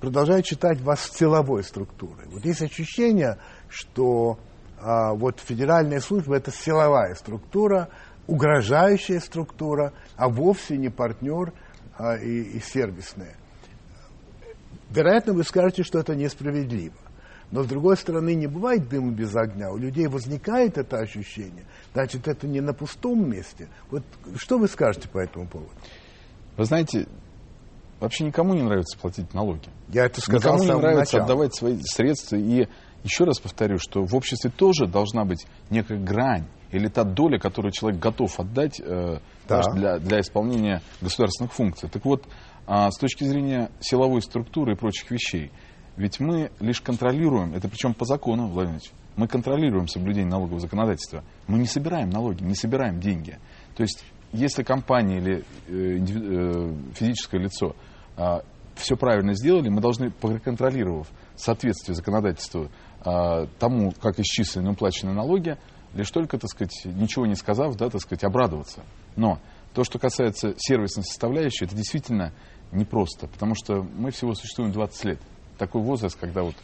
[0.01, 2.27] продолжают считать вас силовой структурой?
[2.29, 4.38] Вот есть ощущение, что
[4.83, 7.90] вот федеральная служба это силовая структура,
[8.27, 11.53] угрожающая структура, а вовсе не партнер
[12.23, 13.37] и, и сервисная.
[14.88, 16.94] Вероятно, вы скажете, что это несправедливо.
[17.50, 19.70] Но, с другой стороны, не бывает дыма без огня.
[19.72, 21.64] У людей возникает это ощущение.
[21.92, 23.68] Значит, это не на пустом месте.
[23.90, 24.02] Вот
[24.36, 25.70] что вы скажете по этому поводу?
[26.56, 27.08] Вы знаете,
[27.98, 29.68] вообще никому не нравится платить налоги.
[29.88, 31.24] Я это сказал Никому не нравится начала.
[31.24, 32.36] отдавать свои средства.
[32.36, 32.68] И
[33.02, 37.72] еще раз повторю, что в обществе тоже должна быть некая грань или та доля, которую
[37.72, 39.62] человек готов отдать э, да.
[39.74, 41.88] для, для исполнения государственных функций.
[41.88, 42.24] Так вот,
[42.66, 45.50] а с точки зрения силовой структуры и прочих вещей,
[46.00, 48.80] ведь мы лишь контролируем, это причем по закону, Владимир
[49.16, 51.22] мы контролируем соблюдение налогового законодательства.
[51.46, 53.38] Мы не собираем налоги, не собираем деньги.
[53.76, 57.76] То есть, если компания или э, э, физическое лицо
[58.16, 58.40] э,
[58.76, 62.70] все правильно сделали, мы должны, проконтролировав соответствие законодательству
[63.04, 65.58] э, тому, как исчислены и уплачены налоги,
[65.92, 68.84] лишь только, так сказать, ничего не сказав, да, так сказать, обрадоваться.
[69.16, 69.38] Но
[69.74, 72.32] то, что касается сервисной составляющей, это действительно
[72.72, 75.20] непросто, потому что мы всего существуем 20 лет.
[75.61, 76.55] Такой возраст, когда вот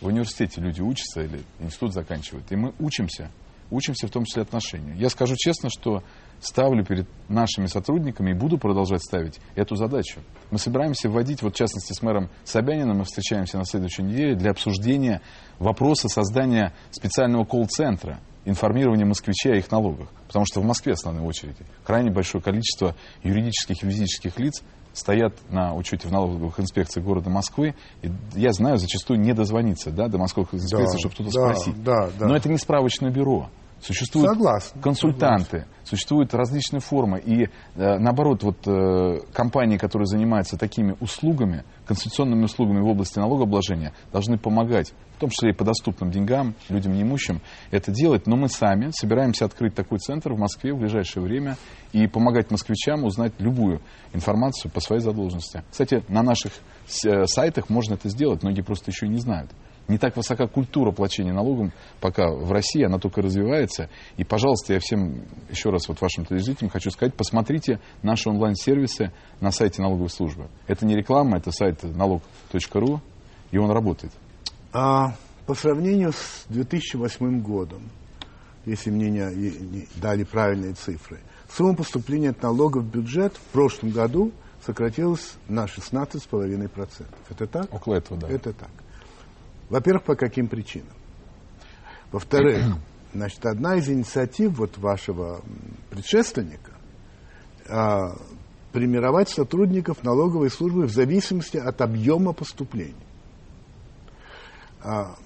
[0.00, 3.32] в университете люди учатся или институт заканчивают, и мы учимся,
[3.72, 4.96] учимся в том числе отношению.
[4.96, 6.04] Я скажу честно, что
[6.40, 10.20] ставлю перед нашими сотрудниками и буду продолжать ставить эту задачу.
[10.52, 14.52] Мы собираемся вводить, вот в частности с мэром Собяниным, мы встречаемся на следующей неделе для
[14.52, 15.22] обсуждения
[15.58, 20.08] вопроса создания специального колл-центра информирования москвичей о их налогах.
[20.28, 24.62] Потому что в Москве основной очереди крайне большое количество юридических и физических лиц
[24.96, 27.74] стоят на учете в налоговых инспекциях города Москвы.
[28.02, 31.84] И я знаю, зачастую не дозвониться да, до московских инспекций, да, чтобы что-то да, спросить.
[31.84, 32.26] Да, да.
[32.26, 33.48] Но это не справочное бюро.
[33.86, 35.68] Существуют Согласен, консультанты, согласен.
[35.84, 37.20] существуют различные формы.
[37.20, 43.92] И э, наоборот, вот э, компании, которые занимаются такими услугами, конституционными услугами в области налогообложения,
[44.10, 48.26] должны помогать, в том числе и по доступным деньгам, людям неимущим, это делать.
[48.26, 51.56] Но мы сами собираемся открыть такой центр в Москве в ближайшее время
[51.92, 55.62] и помогать москвичам узнать любую информацию по своей задолженности.
[55.70, 56.50] Кстати, на наших
[57.04, 59.52] э, сайтах можно это сделать, многие просто еще и не знают
[59.88, 63.88] не так высока культура плачения налогом пока в России, она только развивается.
[64.16, 69.50] И, пожалуйста, я всем еще раз вот вашим телезрителям хочу сказать, посмотрите наши онлайн-сервисы на
[69.50, 70.48] сайте налоговой службы.
[70.66, 73.00] Это не реклама, это сайт налог.ру,
[73.50, 74.12] и он работает.
[74.72, 75.14] А
[75.46, 77.82] по сравнению с 2008 годом,
[78.64, 83.90] если мне не, не дали правильные цифры, сумма поступления от налогов в бюджет в прошлом
[83.90, 84.32] году
[84.64, 87.06] сократилась на 16,5%.
[87.30, 87.72] Это так?
[87.72, 88.28] Около этого, да.
[88.28, 88.70] Это так.
[89.68, 90.94] Во-первых, по каким причинам?
[92.12, 92.64] Во-вторых,
[93.14, 95.40] значит, одна из инициатив вот вашего
[95.90, 96.72] предшественника
[97.68, 98.16] а,
[98.72, 102.94] премировать сотрудников налоговой службы в зависимости от объема поступлений.
[104.82, 105.16] А,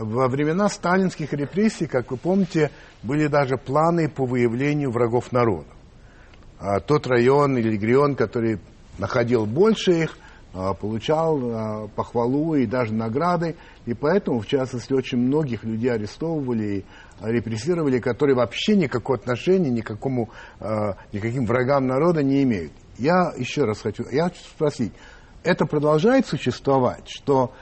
[0.00, 2.70] во времена сталинских репрессий, как вы помните,
[3.02, 5.68] были даже планы по выявлению врагов народа.
[6.58, 8.60] А, тот район или регион, который
[8.98, 10.16] находил больше их,
[10.54, 13.56] получал а, похвалу и даже награды.
[13.86, 16.84] И поэтому, в частности, очень многих людей арестовывали и
[17.20, 22.72] репрессировали, которые вообще никакого отношения никакому, а, никаким врагам народа не имеют.
[22.98, 24.92] Я еще раз хочу, я хочу спросить,
[25.42, 27.52] это продолжает существовать, что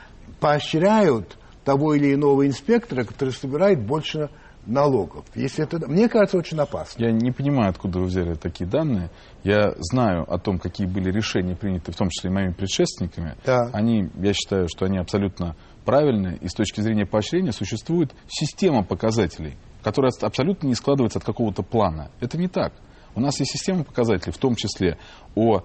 [0.40, 4.30] поощряют того или иного инспектора, который собирает больше
[4.66, 5.24] налогов.
[5.34, 7.04] Если это, мне кажется, очень опасно.
[7.04, 9.10] Я не понимаю, откуда вы взяли такие данные.
[9.44, 13.36] Я знаю о том, какие были решения приняты, в том числе и моими предшественниками.
[13.44, 13.70] Да.
[13.72, 16.36] Они, я считаю, что они абсолютно правильные.
[16.38, 22.10] И с точки зрения поощрения существует система показателей, которая абсолютно не складывается от какого-то плана.
[22.20, 22.72] Это не так.
[23.14, 24.96] У нас есть система показателей, в том числе
[25.34, 25.62] о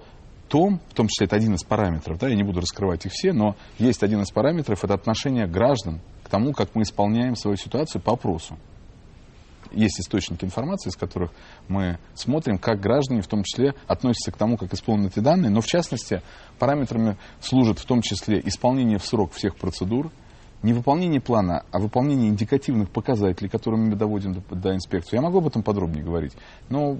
[0.49, 3.33] том, в том числе это один из параметров, да, я не буду раскрывать их все,
[3.33, 8.01] но есть один из параметров, это отношение граждан к тому, как мы исполняем свою ситуацию
[8.01, 8.57] по опросу
[9.71, 11.32] есть источники информации, из которых
[11.67, 15.49] мы смотрим, как граждане в том числе относятся к тому, как исполнены эти данные.
[15.49, 16.21] Но в частности,
[16.60, 20.12] параметрами служат в том числе исполнение в срок всех процедур,
[20.63, 25.15] не выполнение плана, а выполнение индикативных показателей, которыми мы доводим до, до инспекции.
[25.15, 26.34] Я могу об этом подробнее говорить,
[26.69, 26.97] но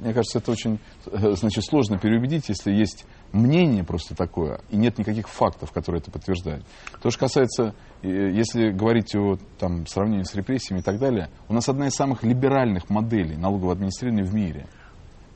[0.00, 4.98] мне кажется, это очень э, значит, сложно переубедить, если есть мнение просто такое, и нет
[4.98, 6.64] никаких фактов, которые это подтверждают.
[7.02, 11.68] То, что касается, если говорить о там, сравнении с репрессиями и так далее, у нас
[11.68, 14.66] одна из самых либеральных моделей налогового администрирования в мире.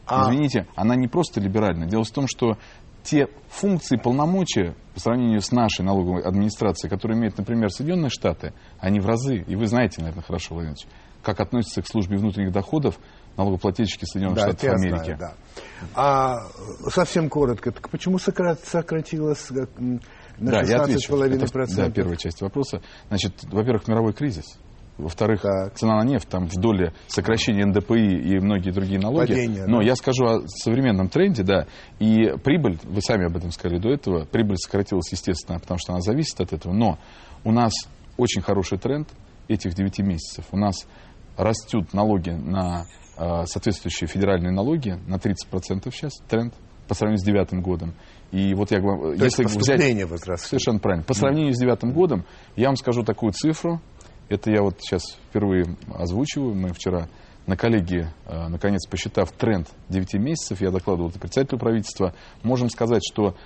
[0.06, 0.24] А...
[0.24, 1.88] Извините, она не просто либеральная.
[1.88, 2.56] Дело в том, что
[3.02, 8.98] те функции полномочия по сравнению с нашей налоговой администрацией, которые имеют, например, Соединенные Штаты, они
[8.98, 10.76] в разы, и вы знаете, наверное, хорошо, Владимир
[11.24, 12.98] как относятся к службе внутренних доходов
[13.36, 15.16] налогоплательщики Соединенных да, Штатов Америки.
[15.16, 15.34] Знаю, да.
[15.94, 16.36] А
[16.90, 19.50] совсем коротко, так почему сократилось
[20.38, 21.76] на да, 16,5%?
[21.76, 22.80] Да, первая часть вопроса.
[23.08, 24.58] Значит, во-первых, мировой кризис.
[24.96, 25.74] Во-вторых, так.
[25.74, 29.32] цена на нефть, там в доле сокращения НДПИ и многие другие налоги.
[29.32, 29.84] Падение, Но да.
[29.84, 31.66] я скажу о современном тренде, да.
[31.98, 36.00] И прибыль, вы сами об этом сказали до этого, прибыль сократилась, естественно, потому что она
[36.00, 36.72] зависит от этого.
[36.72, 36.98] Но
[37.42, 37.72] у нас
[38.16, 39.08] очень хороший тренд
[39.48, 40.44] этих 9 месяцев.
[40.52, 40.86] У нас
[41.36, 42.84] растут налоги на
[43.18, 46.54] э, соответствующие федеральные налоги на 30% сейчас, тренд,
[46.86, 47.94] по сравнению с девятым годом.
[48.34, 49.78] И вот я говорю, То если взять...
[50.48, 51.04] Совершенно правильно.
[51.04, 52.24] По сравнению с девятым годом,
[52.56, 53.80] я вам скажу такую цифру,
[54.28, 57.06] это я вот сейчас впервые озвучиваю, мы вчера
[57.46, 63.02] на коллегии, э, наконец, посчитав тренд 9 месяцев, я докладывал это председателю правительства, можем сказать,
[63.08, 63.36] что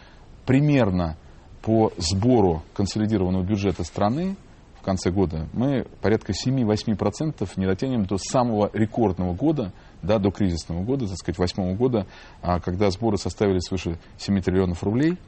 [0.47, 1.19] примерно
[1.61, 4.37] по сбору консолидированного бюджета страны
[4.81, 10.83] в конце года, мы порядка 7-8% не дотянем до самого рекордного года, да, до кризисного
[10.83, 12.07] года, так сказать, восьмого года,
[12.43, 15.19] а, когда сборы составили свыше 7 триллионов рублей.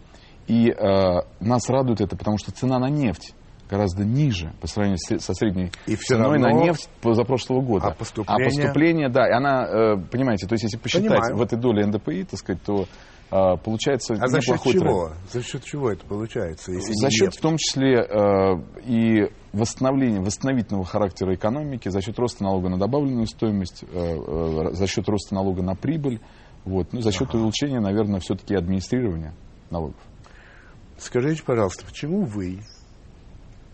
[0.46, 3.34] И э, нас радует это, потому что цена на нефть
[3.70, 6.48] гораздо ниже по сравнению со средней и ценой равно...
[6.48, 7.88] на нефть позапрошлого года.
[7.88, 8.46] А поступление?
[8.46, 11.36] А поступление, да, и она, э, понимаете, то есть если посчитать Понимаю.
[11.36, 12.86] в этой доле НДПИ, так сказать, то а,
[13.30, 15.08] получается а за счет чего?
[15.08, 15.30] Тренд.
[15.30, 16.72] За счет чего это получается?
[16.72, 17.38] Если за счет нефть?
[17.38, 23.26] в том числе э, и восстановления, восстановительного характера экономики, за счет роста налога на добавленную
[23.26, 26.20] стоимость, э, э, за счет роста налога на прибыль,
[26.64, 27.38] вот, ну, за счет ага.
[27.38, 29.34] увеличения, наверное, все-таки администрирования
[29.70, 30.00] налогов.
[30.98, 32.60] Скажите, пожалуйста, почему вы,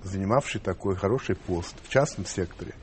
[0.04, 2.74] занимавший такой хороший пост в частном секторе,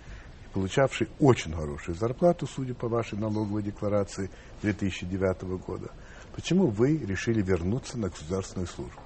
[0.54, 4.30] получавший очень хорошую зарплату, судя по вашей налоговой декларации
[4.62, 5.92] 2009 года,
[6.36, 9.00] Почему вы решили вернуться на государственную службу?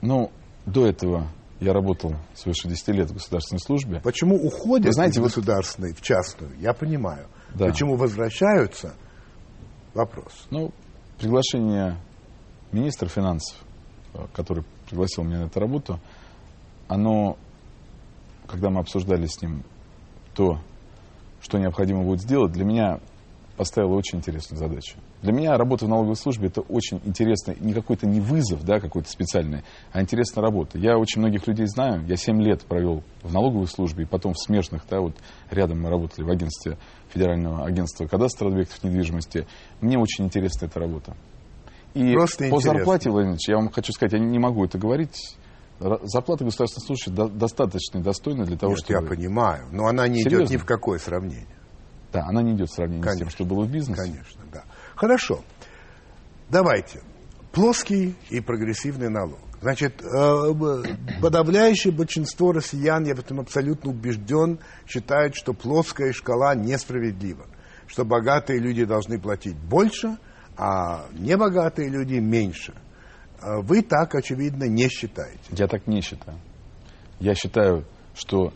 [0.00, 0.30] Ну,
[0.66, 1.28] до этого
[1.60, 4.00] Я работал свыше 10 лет в государственной службе.
[4.00, 7.28] Почему уходят Вы знаете, из государственной в частную, я понимаю.
[7.54, 7.66] Да.
[7.66, 8.94] Почему возвращаются,
[9.94, 10.46] вопрос.
[10.50, 10.72] Ну,
[11.18, 11.96] приглашение
[12.72, 13.56] министра финансов,
[14.12, 16.00] э, который пригласил меня на эту работу,
[16.88, 17.38] оно,
[18.46, 19.62] когда мы обсуждали с ним
[20.34, 20.58] то,
[21.40, 23.00] что необходимо будет сделать, для меня
[23.56, 24.96] поставила очень интересную задачу.
[25.22, 29.08] Для меня работа в налоговой службе это очень интересно, не какой-то не вызов, да, какой-то
[29.08, 29.62] специальный,
[29.92, 30.78] а интересная работа.
[30.78, 34.38] Я очень многих людей знаю, я 7 лет провел в налоговой службе, и потом в
[34.40, 35.14] смежных, да, вот
[35.50, 36.78] рядом мы работали в агентстве
[37.12, 39.46] Федерального агентства кадастра объектов недвижимости.
[39.80, 41.16] Мне очень интересна эта работа.
[41.94, 42.72] И Просто по интересно.
[42.72, 45.36] зарплате, Владимир я вам хочу сказать, я не могу это говорить,
[45.80, 49.00] Зарплата государственных служащих достаточно достойна для того, Нет, чтобы...
[49.02, 50.44] я понимаю, но она не Серьезно?
[50.44, 51.46] идет ни в какое сравнение.
[52.14, 54.00] Да, она не идет в сравнении конечно, с тем, что было в бизнесе.
[54.00, 54.62] Конечно, да.
[54.94, 55.42] Хорошо.
[56.48, 57.00] Давайте.
[57.50, 59.40] Плоский и прогрессивный налог.
[59.60, 60.54] Значит, э,
[61.20, 67.46] подавляющее большинство россиян, я в этом абсолютно убежден, считают, что плоская шкала несправедлива.
[67.88, 70.16] Что богатые люди должны платить больше,
[70.56, 72.74] а небогатые люди меньше.
[73.42, 75.40] Э, вы так, очевидно, не считаете.
[75.50, 76.38] Я так не считаю.
[77.18, 78.52] Я считаю, что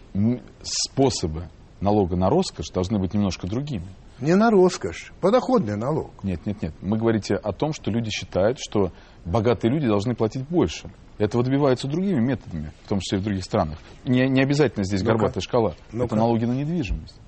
[0.62, 1.48] способы
[1.80, 3.86] налога на роскошь должны быть немножко другими.
[4.20, 6.10] Не на роскошь, подоходный налог.
[6.22, 6.74] Нет, нет, нет.
[6.80, 8.92] Мы говорите о том, что люди считают, что
[9.24, 10.90] богатые люди должны платить больше.
[11.18, 13.78] Этого добиваются другими методами, в том числе и в других странах.
[14.04, 15.74] Не, не обязательно здесь ну горбатая шкала.
[15.92, 17.18] ну Это налоги на недвижимость.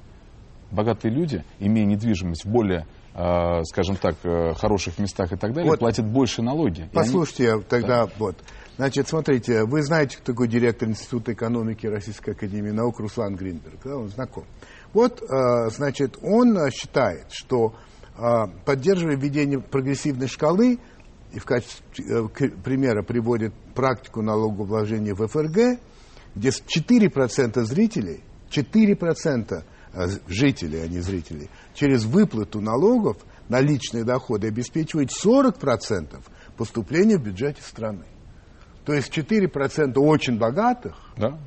[0.71, 5.71] Богатые люди, имея недвижимость в более э, скажем так, э, хороших местах и так далее,
[5.71, 5.81] вот.
[5.81, 6.89] платят больше налоги.
[6.93, 7.63] Послушайте, они...
[7.63, 8.13] тогда да.
[8.19, 8.37] вот.
[8.81, 13.95] Значит, смотрите, вы знаете, кто такой директор Института экономики Российской Академии Наук Руслан Гринберг, да,
[13.95, 14.47] он знаком.
[14.95, 17.75] Вот, э, значит, он считает, что
[18.17, 18.23] э,
[18.65, 20.79] поддерживая введение прогрессивной шкалы,
[21.35, 22.29] и в качестве э,
[22.65, 25.79] примера приводит практику налогообложения в ФРГ,
[26.35, 29.63] где 4% зрителей, 4%
[30.27, 33.19] жителей, а не зрителей, через выплату налогов
[33.51, 36.19] на личные доходы обеспечивает 40%
[36.57, 38.07] поступления в бюджете страны.
[38.85, 41.39] То есть 4% очень богатых да,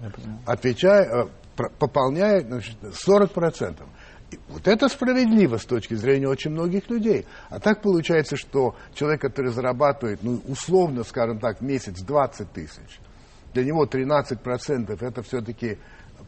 [0.46, 3.84] отвечая, э, пополняет значит, 40%.
[4.32, 7.26] И вот это справедливо с точки зрения очень многих людей.
[7.50, 13.00] А так получается, что человек, который зарабатывает, ну, условно, скажем так, месяц 20 тысяч,
[13.54, 15.78] для него 13% это все-таки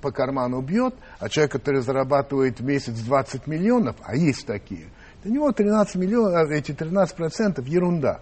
[0.02, 4.90] по карману бьет, а человек, который зарабатывает в месяц 20 миллионов, а есть такие,
[5.24, 8.22] для него 13 миллионов, эти 13% ерунда.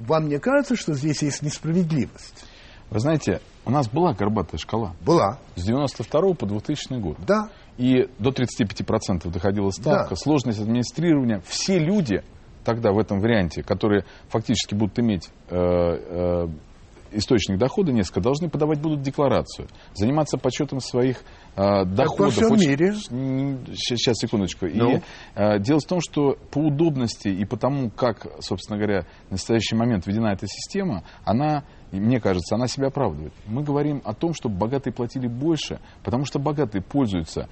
[0.00, 2.44] Вам не кажется, что здесь есть несправедливость?
[2.90, 4.94] Вы знаете, у нас была горбатая шкала.
[5.04, 5.38] Была.
[5.56, 7.16] С 92 по 2000 год.
[7.26, 7.50] Да.
[7.78, 10.16] И до 35% доходила ставка, да.
[10.16, 11.42] сложность администрирования.
[11.46, 12.22] Все люди
[12.64, 16.48] тогда в этом варианте, которые фактически будут иметь э, э,
[17.16, 21.22] источник дохода несколько, должны подавать будут декларацию, заниматься подсчетом своих
[21.56, 22.34] э, доходов.
[22.34, 22.94] Как во всем мире.
[23.74, 24.66] Сейчас, секундочку.
[24.66, 24.96] Ну.
[24.96, 25.02] И
[25.34, 29.76] э, дело в том, что по удобности и по тому, как, собственно говоря, в настоящий
[29.76, 33.32] момент введена эта система, она мне кажется, она себя оправдывает.
[33.46, 37.48] Мы говорим о том, чтобы богатые платили больше, потому что богатые пользуются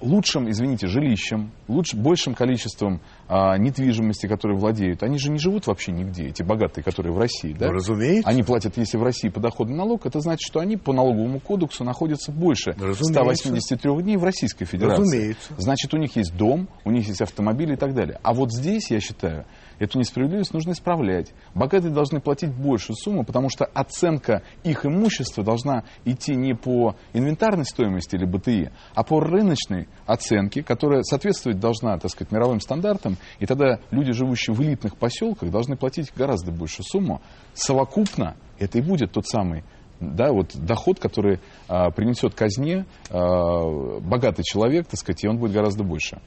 [0.00, 3.00] лучшим, извините, жилищем, лучше, большим количеством
[3.32, 5.04] а, недвижимости, которые владеют.
[5.04, 7.52] Они же не живут вообще нигде, эти богатые, которые в России.
[7.52, 7.66] Да?
[7.66, 8.28] Ну, разумеется.
[8.28, 12.32] Они платят, если в России подоходный налог, это значит, что они по налоговому кодексу находятся
[12.32, 13.04] больше разумеется.
[13.04, 15.02] 183 дней в Российской Федерации.
[15.02, 15.54] Разумеется.
[15.58, 18.18] Значит, у них есть дом, у них есть автомобиль и так далее.
[18.24, 19.46] А вот здесь, я считаю,
[19.80, 21.32] Эту несправедливость нужно исправлять.
[21.54, 27.64] Богатые должны платить большую сумму, потому что оценка их имущества должна идти не по инвентарной
[27.64, 33.16] стоимости или БТИ, а по рыночной оценке, которая соответствовать должна, так сказать, мировым стандартам.
[33.38, 37.20] И тогда люди, живущие в элитных поселках, должны платить гораздо большую сумму.
[37.54, 39.64] Совокупно это и будет тот самый
[40.00, 45.52] да, вот доход, который а, принесет казне а, богатый человек, так сказать, и он будет
[45.52, 46.20] гораздо больше.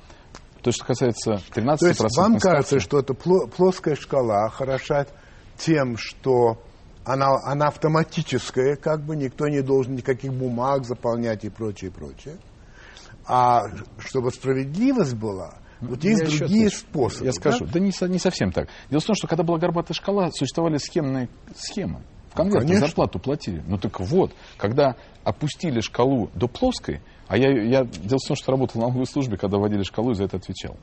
[0.62, 1.78] То, что касается 13%.
[1.78, 5.08] То есть вам кажется, что эта плоская шкала хороша
[5.58, 6.60] тем, что
[7.04, 12.38] она, она автоматическая, как бы никто не должен никаких бумаг заполнять и прочее, и прочее.
[13.26, 13.64] А
[13.98, 15.56] чтобы справедливость была,
[15.90, 17.26] вот есть я другие способы.
[17.26, 17.36] Я да?
[17.36, 18.70] скажу, да не, не совсем так.
[18.90, 22.02] Дело в том, что когда была горбатая шкала, существовали схемные схемы.
[22.32, 23.64] В конверте зарплату платили.
[23.68, 28.52] Ну так вот, когда опустили шкалу до плоской, а я, я дело в том, что
[28.52, 30.78] работал в налоговой службе, когда вводили шкалу, и за это отвечал.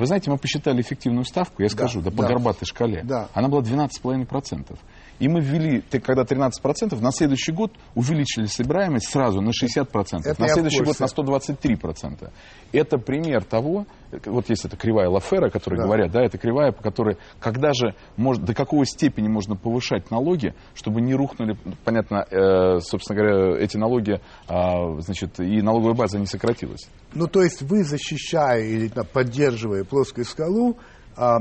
[0.00, 2.28] Вы знаете, мы посчитали эффективную ставку, я да, скажу, да, по да.
[2.28, 3.02] горбатой шкале.
[3.04, 3.28] Да.
[3.34, 4.78] Она была 12,5%.
[5.18, 10.48] И мы ввели, когда 13%, на следующий год увеличили собираемость сразу на 60%, это на
[10.48, 12.30] следующий год на 123%.
[12.72, 13.84] Это пример того,
[14.24, 15.84] вот есть эта кривая Лафера, о которой да.
[15.84, 20.54] говорят, да, это кривая, по которой, когда же, может, до какой степени можно повышать налоги,
[20.74, 26.26] чтобы не рухнули, понятно, э, собственно говоря, эти налоги, э, значит, и налоговая база не
[26.26, 26.88] сократилась.
[27.14, 30.78] Ну, то есть вы, защищая или поддерживая плоскую скалу,
[31.16, 31.38] э,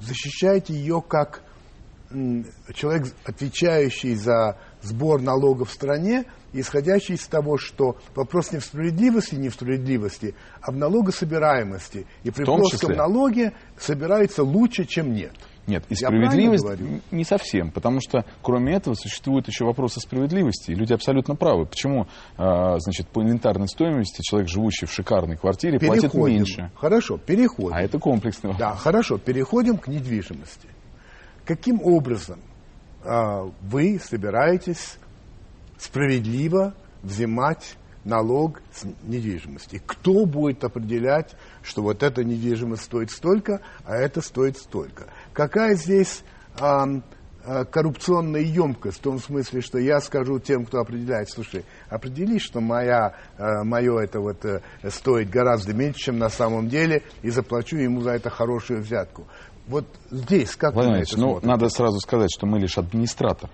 [0.00, 1.42] защищаете ее как
[2.74, 9.34] человек, отвечающий за сбор налогов в стране, исходящий из того, что вопрос не в справедливости,
[9.34, 12.06] не в справедливости, а в налогособираемости.
[12.22, 15.32] И при плоском налоге собирается лучше, чем нет.
[15.66, 16.66] Нет, и справедливость
[17.10, 20.72] не совсем, потому что кроме этого существует еще вопрос о справедливости.
[20.72, 21.66] И люди абсолютно правы.
[21.66, 22.06] Почему,
[22.36, 26.10] а, значит, по инвентарной стоимости человек, живущий в шикарной квартире, переходим.
[26.10, 26.70] платит меньше?
[26.76, 27.74] Хорошо, переходим.
[27.74, 28.68] А это комплексный вопрос.
[28.68, 30.68] Да, хорошо, переходим к недвижимости.
[31.44, 32.40] Каким образом
[33.02, 34.98] а, вы собираетесь
[35.78, 39.82] справедливо взимать налог с недвижимости?
[39.84, 45.06] Кто будет определять, что вот эта недвижимость стоит столько, а это стоит столько?
[45.34, 46.22] Какая здесь
[46.60, 46.84] а,
[47.44, 52.60] а, коррупционная емкость в том смысле, что я скажу тем, кто определяет, слушай, определи, что
[52.60, 57.76] моя, а, мое это вот а, стоит гораздо меньше, чем на самом деле, и заплачу
[57.76, 59.26] ему за это хорошую взятку.
[59.66, 63.50] Вот здесь как Владимир Ильич, ну, надо сразу сказать, что мы лишь администратор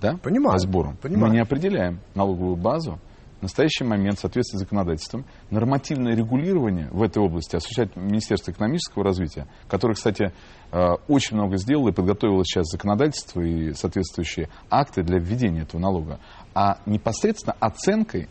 [0.00, 0.96] да, понимаю, по сбору.
[1.00, 1.28] Понимаю.
[1.28, 2.98] Мы не определяем налоговую базу.
[3.46, 9.46] Настоящий момент, в соответствии с законодательством, нормативное регулирование в этой области осуществляет Министерство экономического развития,
[9.68, 10.32] которое, кстати,
[10.72, 16.18] э, очень много сделало и подготовило сейчас законодательство и соответствующие акты для введения этого налога.
[16.56, 18.28] А непосредственно оценкой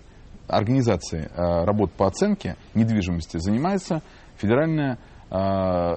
[0.49, 4.03] организации э, работ по оценке недвижимости занимается
[4.35, 4.99] Федеральная
[5.31, 5.35] э,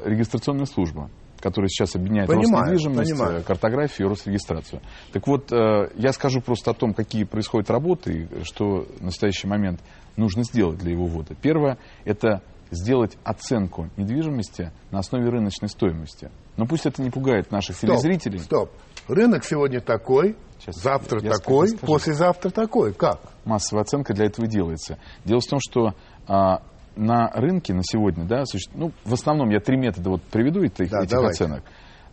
[0.05, 1.11] регистрационная служба
[1.41, 3.43] которая сейчас объединяет понимаю, Роснедвижимость, понимаю.
[3.45, 4.81] картографию и Росрегистрацию.
[5.13, 9.47] Так вот, э, я скажу просто о том, какие происходят работы и что в настоящий
[9.47, 9.81] момент
[10.17, 11.35] нужно сделать для его ввода.
[11.41, 16.31] Первое– это сделать оценку недвижимости на основе рыночной стоимости.
[16.57, 18.41] Но пусть это не пугает наших стоп, телезрителей.
[18.41, 18.71] Стоп.
[19.07, 22.93] Рынок сегодня такой, Сейчас завтра я такой, послезавтра такой.
[22.93, 23.21] Как?
[23.45, 24.99] Массовая оценка для этого делается.
[25.25, 25.95] Дело в том, что
[26.27, 26.63] а,
[26.99, 30.91] на рынке на сегодня, да, существует, ну, в основном я три метода вот приведу этих,
[30.91, 31.63] да, этих оценок.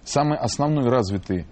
[0.04, 1.48] Самый основной развитый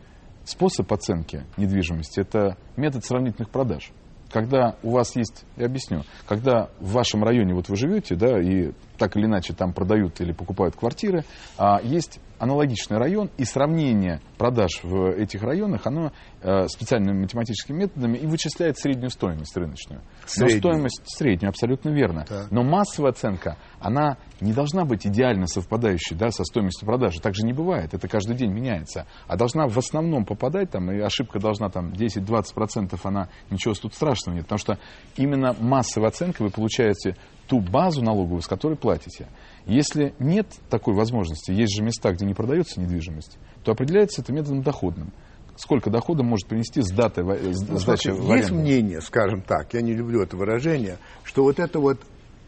[0.45, 3.91] способ оценки недвижимости– это метод сравнительных продаж.
[4.31, 8.71] Когда у вас есть, я объясню, когда в вашем районе вот вы живете, да, и
[8.97, 11.23] так или иначе там продают или покупают квартиры,
[11.57, 18.17] а есть аналогичный район, и сравнение продаж в этих районах, оно э, специальными математическими методами
[18.17, 20.01] и вычисляет среднюю стоимость рыночную.
[20.25, 20.55] Среднюю.
[20.55, 22.25] Но стоимость среднюю, абсолютно верно.
[22.27, 22.51] Так.
[22.51, 27.21] Но массовая оценка, она не должна быть идеально совпадающей да, со стоимостью продажи.
[27.21, 29.07] Так же не бывает, это каждый день меняется.
[29.27, 34.35] А должна в основном попадать, там, и ошибка должна там 10-20%, она ничего тут страшного
[34.35, 34.45] нет.
[34.45, 34.79] Потому что
[35.15, 37.15] именно массовая оценка вы получаете
[37.53, 39.27] ту базу налоговую, с которой платите.
[39.67, 44.63] Если нет такой возможности, есть же места, где не продается недвижимость, то определяется это методом
[44.63, 45.13] доходным.
[45.55, 48.35] Сколько дохода может принести сдата, ну, сдача в аренду?
[48.35, 51.99] Есть мнение, скажем так, я не люблю это выражение, что вот это вот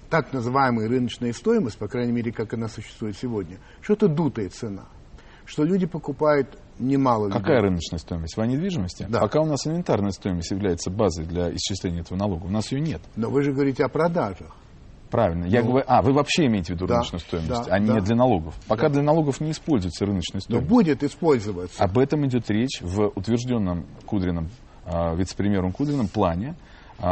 [0.10, 4.86] так называемая рыночная стоимость, по крайней мере, как она существует сегодня, что это дутая цена.
[5.46, 7.40] Что люди покупают немало людей.
[7.40, 8.36] Какая рыночная стоимость?
[8.36, 9.06] В недвижимости?
[9.08, 9.20] Да.
[9.20, 13.02] Пока у нас инвентарная стоимость является базой для исчисления этого налога, у нас ее нет.
[13.16, 14.56] Но вы же говорите о продажах.
[15.16, 15.46] Правильно.
[15.46, 17.88] Я ну, говорю, а, вы вообще имеете в виду да, рыночную стоимость, да, а не
[17.88, 18.02] да.
[18.02, 18.54] для налогов.
[18.68, 18.96] Пока да.
[18.96, 20.70] для налогов не используется рыночная стоимость.
[20.70, 21.82] Но будет использоваться.
[21.82, 24.50] Об этом идет речь в утвержденном Кудрином,
[24.86, 26.56] э, вице-премьером Кудрином плане
[27.00, 27.06] э,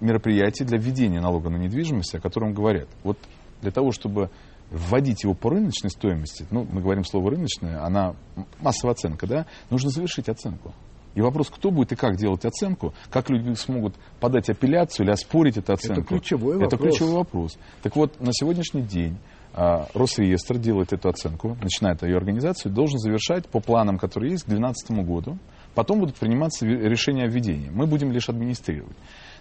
[0.00, 2.88] мероприятий для введения налога на недвижимость, о котором говорят.
[3.04, 3.18] Вот
[3.62, 4.30] для того, чтобы
[4.72, 8.16] вводить его по рыночной стоимости, ну, мы говорим слово рыночная, она
[8.60, 10.74] массовая оценка, да, нужно завершить оценку.
[11.14, 15.56] И вопрос, кто будет и как делать оценку, как люди смогут подать апелляцию или оспорить
[15.56, 16.00] эту оценку.
[16.00, 16.72] Это ключевой вопрос.
[16.72, 17.58] Это ключевой вопрос.
[17.82, 19.16] Так вот, на сегодняшний день
[19.52, 24.48] а, Росреестр делает эту оценку, начинает ее организацию, должен завершать по планам, которые есть, к
[24.48, 25.38] 2012 году.
[25.74, 27.70] Потом будут приниматься решения о введении.
[27.70, 28.96] Мы будем лишь администрировать.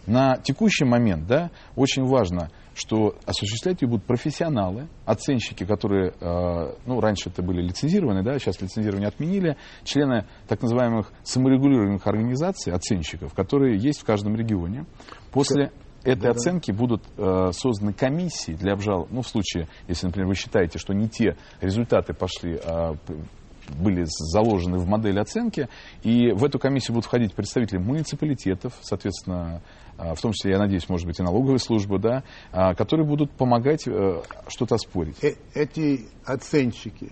[0.05, 6.99] На текущий момент да, очень важно, что осуществлять ее будут профессионалы, оценщики, которые, э, ну,
[6.99, 13.77] раньше это были лицензированы, да, сейчас лицензирование отменили, члены так называемых саморегулируемых организаций, оценщиков, которые
[13.77, 14.85] есть в каждом регионе.
[15.31, 15.71] После
[16.03, 16.77] этой да, оценки да.
[16.77, 19.13] будут э, созданы комиссии для обжалования.
[19.13, 22.95] Ну, в случае, если, например, вы считаете, что не те результаты пошли, э,
[23.79, 25.69] были заложены в модель оценки.
[26.01, 29.61] И в эту комиссию будут входить представители муниципалитетов, соответственно,
[29.97, 32.23] в том числе, я надеюсь, может быть, и налоговая служба, да,
[32.75, 33.81] которые будут помогать
[34.47, 35.17] что-то оспорить.
[35.53, 37.11] Эти оценщики,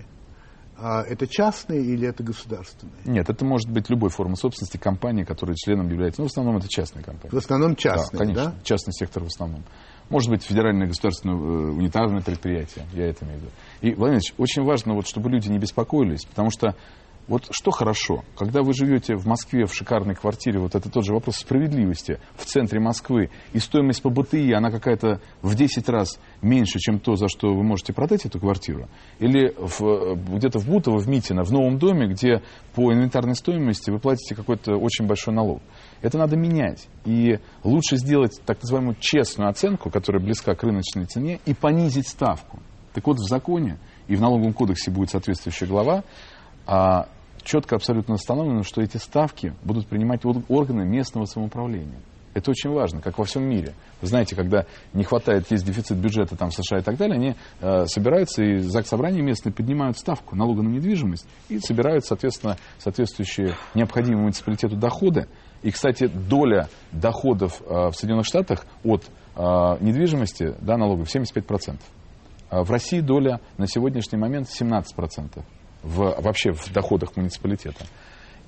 [0.84, 2.96] а это частные или это государственные?
[3.06, 6.22] Нет, это может быть любой формы собственности компании, которая членом является.
[6.22, 7.36] Ну, в основном это частные компании.
[7.36, 8.26] В основном частные, да?
[8.26, 8.56] конечно, да?
[8.64, 9.64] частный сектор в основном.
[10.10, 13.52] Может быть, федеральное государственное э, унитарное предприятие, я это имею в виду.
[13.82, 16.76] И, Владимир Ильич, очень важно, вот, чтобы люди не беспокоились, потому что
[17.32, 21.14] вот что хорошо, когда вы живете в Москве в шикарной квартире, вот это тот же
[21.14, 26.80] вопрос справедливости в центре Москвы, и стоимость по БТИ, она какая-то в 10 раз меньше,
[26.80, 29.56] чем то, за что вы можете продать эту квартиру, или
[30.36, 32.42] где-то в Бутово, в Митино, в новом доме, где
[32.76, 35.62] по инвентарной стоимости вы платите какой-то очень большой налог.
[36.02, 36.90] Это надо менять.
[37.06, 42.60] И лучше сделать так называемую честную оценку, которая близка к рыночной цене, и понизить ставку.
[42.94, 43.78] Так вот, в законе
[44.10, 46.04] и в налоговом кодексе будет соответствующая глава,
[46.68, 47.08] а
[47.44, 52.00] четко абсолютно установлено, что эти ставки будут принимать органы местного самоуправления.
[52.34, 53.74] Это очень важно, как во всем мире.
[54.00, 57.36] Вы знаете, когда не хватает, есть дефицит бюджета там, в США и так далее, они
[57.60, 63.56] э, собираются и ЗАГС собрания местные поднимают ставку налога на недвижимость и собирают, соответственно, соответствующие
[63.76, 65.28] необходимые муниципалитету доходы.
[65.62, 69.04] И, кстати, доля доходов э, в Соединенных Штатах от
[69.36, 69.42] э,
[69.82, 71.80] недвижимости, да, налогов 75%.
[72.50, 75.44] А в России доля на сегодняшний момент 17%
[75.84, 77.86] в, вообще в доходах муниципалитета.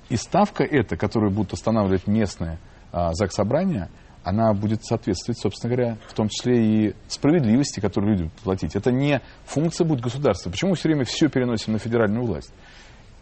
[0.08, 2.58] И ставка эта, которую будут устанавливать местные
[2.92, 3.88] а, ЗАГС собрания,
[4.22, 8.74] она будет соответствовать, собственно говоря, в том числе и справедливости, которую люди будут платить.
[8.74, 10.50] Это не функция будет государства.
[10.50, 12.52] Почему все время все переносим на федеральную власть?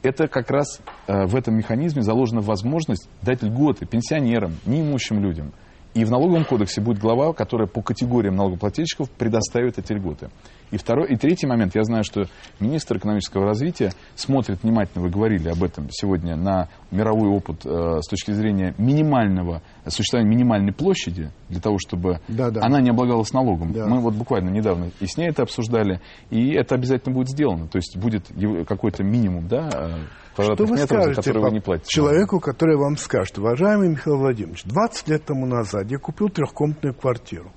[0.02, 5.52] Это как раз э, в этом механизме заложена возможность дать льготы пенсионерам, неимущим людям.
[5.94, 10.30] И в налоговом кодексе будет глава, которая по категориям налогоплательщиков предоставит эти льготы.
[10.70, 11.74] И второй, и третий момент.
[11.74, 12.24] Я знаю, что
[12.60, 18.06] министр экономического развития смотрит внимательно, вы говорили об этом сегодня, на мировой опыт э, с
[18.06, 22.60] точки зрения минимального, существования минимальной площади, для того, чтобы да, да.
[22.62, 23.72] она не облагалась налогом.
[23.72, 23.86] Да.
[23.86, 27.66] Мы вот буквально недавно и с ней это обсуждали, и это обязательно будет сделано.
[27.66, 28.26] То есть будет
[28.66, 31.88] какой-то минимум, да, э, квадратных Что вы метров, скажете за которые вы не платите.
[31.88, 37.50] Человеку, который вам скажет, уважаемый Михаил Владимирович, 20 лет тому назад я купил трехкомнатную квартиру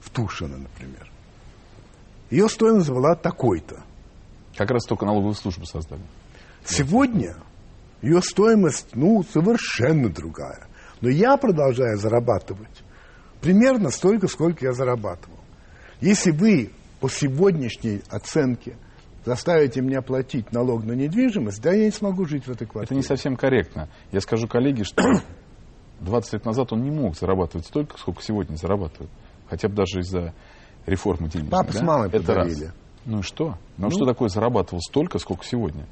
[0.00, 1.10] в Тушино, например.
[2.30, 3.82] Ее стоимость была такой-то.
[4.56, 6.02] Как раз только налоговую службу создали.
[6.64, 7.36] Сегодня
[8.02, 10.66] ее стоимость, ну, совершенно другая.
[11.00, 12.82] Но я продолжаю зарабатывать
[13.40, 15.38] примерно столько, сколько я зарабатывал.
[16.00, 18.76] Если вы по сегодняшней оценке
[19.24, 22.84] заставите меня платить налог на недвижимость, да, я не смогу жить в этой квартире.
[22.84, 23.88] Это не совсем корректно.
[24.12, 25.02] Я скажу коллеге, что
[26.00, 29.10] 20 лет назад он не мог зарабатывать столько, сколько сегодня зарабатывает.
[29.48, 30.34] Хотя бы даже из-за
[30.86, 31.50] реформы денежной.
[31.50, 31.78] Папа да?
[31.78, 32.64] с мамой Это подарили.
[32.64, 32.74] Раз.
[33.04, 33.50] Ну и что?
[33.76, 35.86] Ну, ну что такое зарабатывал столько, сколько сегодня?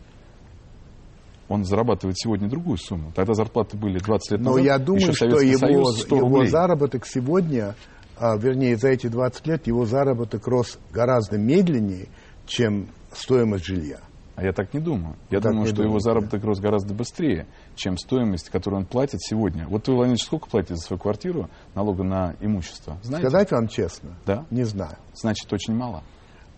[1.49, 3.13] Он зарабатывает сегодня другую сумму.
[3.15, 4.55] Тогда зарплаты были 20 лет назад.
[4.55, 7.75] Но я думаю, что его, его заработок сегодня,
[8.17, 12.09] а, вернее, за эти 20 лет, его заработок рос гораздо медленнее,
[12.47, 14.01] чем стоимость жилья.
[14.37, 15.17] А я так не думаю.
[15.31, 19.21] Я так думаю, что думаю, его заработок рос гораздо быстрее, чем стоимость, которую он платит
[19.23, 19.67] сегодня.
[19.69, 22.99] Вот вы, Владимир сколько платите за свою квартиру налога на имущество?
[23.03, 23.29] Знаете?
[23.29, 24.17] Сказать вам честно?
[24.27, 24.45] Да.
[24.51, 24.97] Не знаю.
[25.15, 26.03] Значит, очень мало.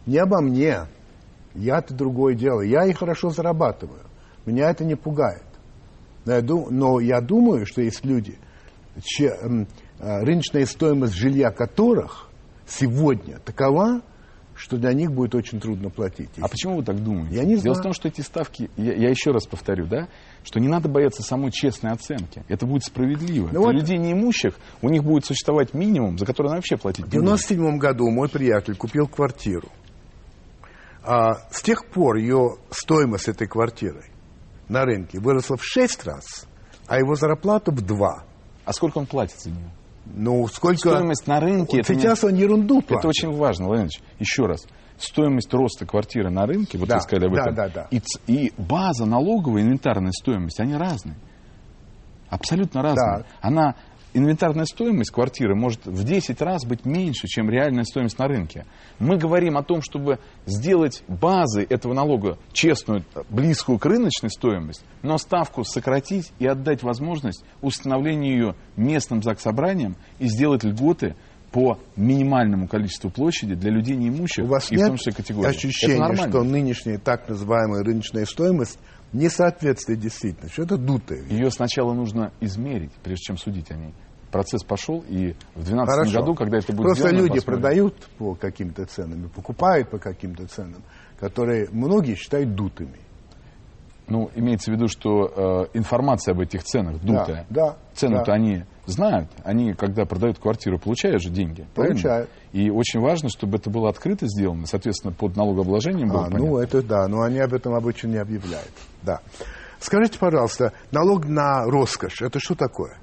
[0.07, 0.87] Не обо мне.
[1.55, 2.63] Я-то другое дело.
[2.63, 4.01] Я и хорошо зарабатываю.
[4.47, 5.43] Меня это не пугает.
[6.25, 8.39] Но я, дум, но я думаю, что есть люди,
[9.03, 9.67] чья, э,
[9.99, 12.29] рыночная стоимость жилья которых
[12.67, 14.03] сегодня такова,
[14.55, 16.31] что для них будет очень трудно платить.
[16.41, 17.37] А почему вы так думаете?
[17.37, 17.63] Я не знаю.
[17.63, 20.09] Дело в том, что эти ставки, я, я еще раз повторю, да,
[20.45, 22.43] что не надо бояться самой честной оценки.
[22.49, 23.47] Это будет справедливо.
[23.47, 27.07] Ну Для вот, людей неимущих у них будет существовать минимум, за который надо вообще платить.
[27.07, 29.69] В 97 году мой приятель купил квартиру.
[31.05, 34.05] А с тех пор ее стоимость этой квартиры
[34.69, 36.47] на рынке выросла в 6 раз,
[36.87, 38.25] а его зарплата в 2.
[38.65, 39.71] А сколько он платит за нее?
[40.07, 40.79] Ну, сколько...
[40.79, 41.83] Стоимость на рынке...
[41.83, 42.35] Сейчас это не...
[42.35, 42.99] он ерунду платит.
[42.99, 44.67] Это очень важно, Владимир Еще раз.
[44.99, 47.89] Стоимость роста квартиры на рынке, вот да, вы сказали об да, этом, да, да.
[47.91, 51.17] И, и база налоговая, инвентарная стоимость, они разные.
[52.29, 53.19] Абсолютно разные.
[53.19, 53.27] Так.
[53.41, 53.75] Она
[54.17, 58.65] инвентарная стоимость квартиры может в 10 раз быть меньше, чем реальная стоимость на рынке.
[58.99, 65.19] Мы говорим о том, чтобы сделать базы этого налога честную, близкую к рыночной стоимости, но
[65.19, 71.15] ставку сократить и отдать возможность установления ее местным заксобранием и сделать льготы
[71.53, 75.49] по минимальному количеству площади для людей неимущих У вас и нет в том числе категории.
[75.49, 78.79] ощущения, что нынешняя так называемая рыночная стоимость
[79.13, 81.23] не соответствует действительно, что это дутая.
[81.29, 83.95] Ее сначала нужно измерить, прежде чем судить о ней
[84.37, 87.63] процесс пошел, и в 2012 году, когда это будет Просто сделано, люди посмотрим.
[87.63, 90.83] продают по каким-то ценам, покупают по каким-то ценам,
[91.19, 92.99] которые многие считают дутыми.
[94.09, 97.45] Ну, имеется в виду, что э, информация об этих ценах дутая.
[97.51, 98.33] Да, да, Цену-то да.
[98.35, 99.29] они знают.
[99.43, 101.67] Они, когда продают квартиру, получают же деньги.
[101.75, 102.31] Получают.
[102.53, 106.47] И очень важно, чтобы это было открыто сделано, соответственно, под налогообложением было А, понятно.
[106.47, 108.71] ну это да, но они об этом обычно не объявляют.
[109.03, 109.21] Да.
[109.81, 112.97] Скажите, пожалуйста, налог на роскошь, это что такое?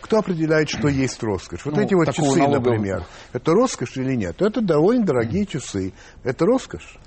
[0.00, 1.64] Кто определяет, что есть роскошь?
[1.66, 3.04] Вот Ну, эти вот часы, налога- например.
[3.34, 4.40] Это роскошь или нет?
[4.40, 5.92] Это довольно дорогие часы.
[6.24, 6.98] Это роскошь?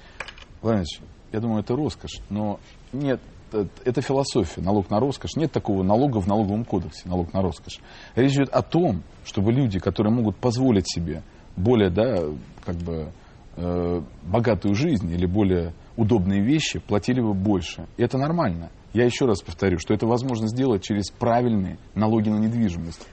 [0.62, 1.02] Владимир Ильич,
[1.32, 2.60] я думаю, это роскошь, но
[2.94, 3.20] нет,
[3.52, 5.36] э, это философия, налог на роскошь.
[5.36, 7.80] Нет такого налога в налоговом кодексе, налог на роскошь.
[8.16, 11.24] Речь идет о том, чтобы люди, которые могут позволить себе
[11.56, 12.24] более, да,
[12.64, 13.12] как бы,
[13.56, 17.88] э, богатую жизнь или более удобные вещи, платили бы больше.
[17.98, 18.70] И это нормально.
[18.94, 23.06] Я еще раз повторю, что это возможно сделать через правильные налоги на недвижимость.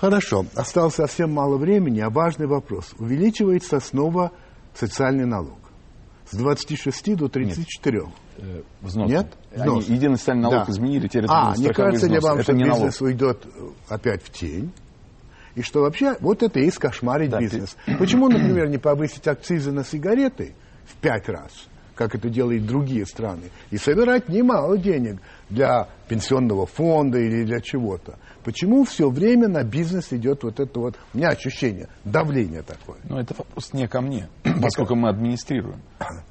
[0.00, 0.46] Хорошо.
[0.54, 2.94] Осталось совсем мало времени, а важный вопрос.
[2.98, 4.32] Увеличивается снова
[4.74, 5.59] социальный налог.
[6.30, 8.02] С 26 до 34.
[8.38, 9.12] Э, взносы.
[9.12, 9.26] Нет?
[9.56, 10.72] Они единый социальный налог Да.
[10.72, 12.76] изменили, теперь А, не кажется ли вам, это что не налог.
[12.78, 14.70] бизнес уйдет э, опять в тень?
[15.56, 17.76] И что вообще, вот это и есть кошмарить Да, бизнес.
[17.98, 20.54] Почему, например, не повысить акцизы на сигареты
[20.86, 21.50] в пять раз,
[21.96, 28.16] как это делают другие страны, и собирать немало денег для пенсионного фонда или для чего-то?
[28.44, 32.98] Почему все время на бизнес идет вот это вот, у меня ощущение, давление такое?
[33.04, 34.28] Но это вопрос не ко мне,
[34.62, 35.80] поскольку мы администрируем.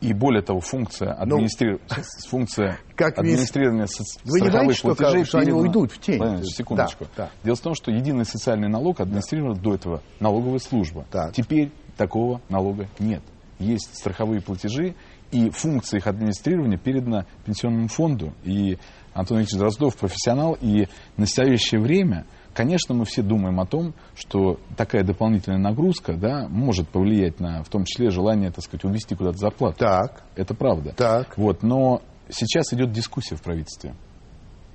[0.01, 1.79] И более того, функция, администри-
[2.29, 5.91] функция Ну, как весь- администрирования со- Вы не боитесь, что платежей как- что они уйдут
[5.91, 6.17] в тень?
[6.17, 7.05] Владимир секундочку.
[7.15, 7.29] Да, да.
[7.43, 11.05] Дело в том, что единый социальный налог администрировал до этого налоговая служба.
[11.11, 11.33] Так.
[11.33, 13.21] Теперь такого налога нет.
[13.59, 14.95] Есть страховые платежи,
[15.31, 18.33] и функция их администрирования передана пенсионному фонду.
[18.43, 18.77] И
[19.13, 20.85] Антон Ильич Дроздов профессионал, и
[21.15, 26.87] в настоящее время, конечно, мы все думаем о том, что такая дополнительная нагрузка да, может
[26.89, 29.77] повлиять на, в том числе, желание, так сказать, увести куда-то зарплату.
[29.79, 30.93] Так, Это правда.
[30.95, 31.37] Так.
[31.37, 33.95] Вот, но сейчас идет дискуссия в правительстве.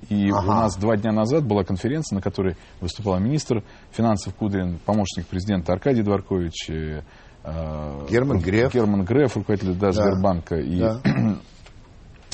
[0.09, 0.43] И Ага.
[0.43, 5.73] у нас два дня назад была конференция, на которой выступал министр финансов Кудрин, помощник президента
[5.73, 7.01] Аркадий Дворкович, э,
[7.43, 8.73] э, Герман Греф.
[8.73, 9.93] Герман Греф, руководитель да, Да.
[9.93, 10.57] Сбербанка.
[10.57, 11.01] И Да.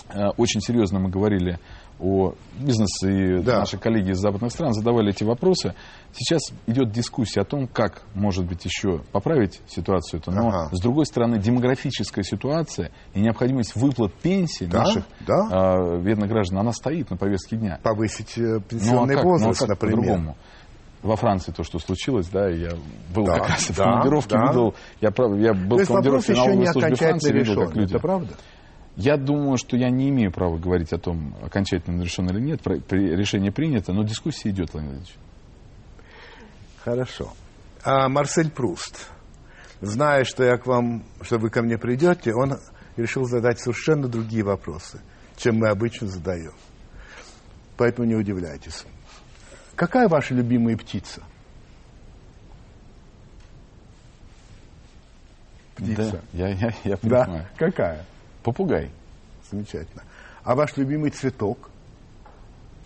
[0.09, 1.59] э, очень серьезно мы говорили
[2.01, 3.59] о бизнесе, и Да.
[3.59, 5.73] наши коллеги из западных стран задавали эти вопросы.
[6.13, 10.31] Сейчас идет дискуссия о том, как, может быть, еще поправить ситуацию эту.
[10.31, 10.69] Но, Ага.
[10.75, 15.47] с другой стороны, демографическая ситуация и необходимость выплат пенсий Да, наших да.
[15.51, 17.79] а, бедных граждан, она стоит на повестке дня.
[17.83, 19.15] повысить э, Ну, а пенсионный?
[19.15, 19.97] Ну, а возраст, как например.
[19.97, 20.37] по-другому?
[21.03, 22.71] Во Франции то, что случилось, да, я
[23.15, 24.47] был Да, как раз в да, командировке, да.
[24.47, 27.89] видел, я, я был То в командировке в налоговой окончательно Франции, видел, как люди.
[27.95, 28.33] это правда?
[28.97, 32.61] Я думаю, что я не имею права говорить о том, окончательно решено или нет,
[32.91, 35.15] решение принято, но дискуссия идет, Владимир Владимирович.
[36.83, 37.33] Хорошо.
[37.83, 39.07] А Марсель Пруст,
[39.79, 42.57] зная, что я к вам, что вы ко мне придете, он
[42.97, 44.99] решил задать совершенно другие вопросы,
[45.37, 46.53] чем мы обычно задаем.
[47.77, 48.85] Поэтому не удивляйтесь.
[49.75, 51.23] Какая ваша любимая птица?
[55.75, 56.21] Птица.
[56.33, 57.23] Да, я, я, я Да.
[57.23, 57.47] понимаю.
[57.57, 58.05] Какая?
[58.43, 58.91] Попугай,
[59.49, 60.03] Замечательно.
[60.43, 61.69] А ваш любимый цветок?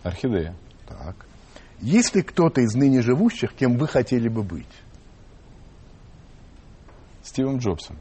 [0.03, 0.53] орхидея.
[0.87, 1.15] Так.
[1.79, 4.67] Есть ли кто-то из ныне живущих, кем вы хотели бы быть?
[7.23, 7.97] Стивом Джобсом.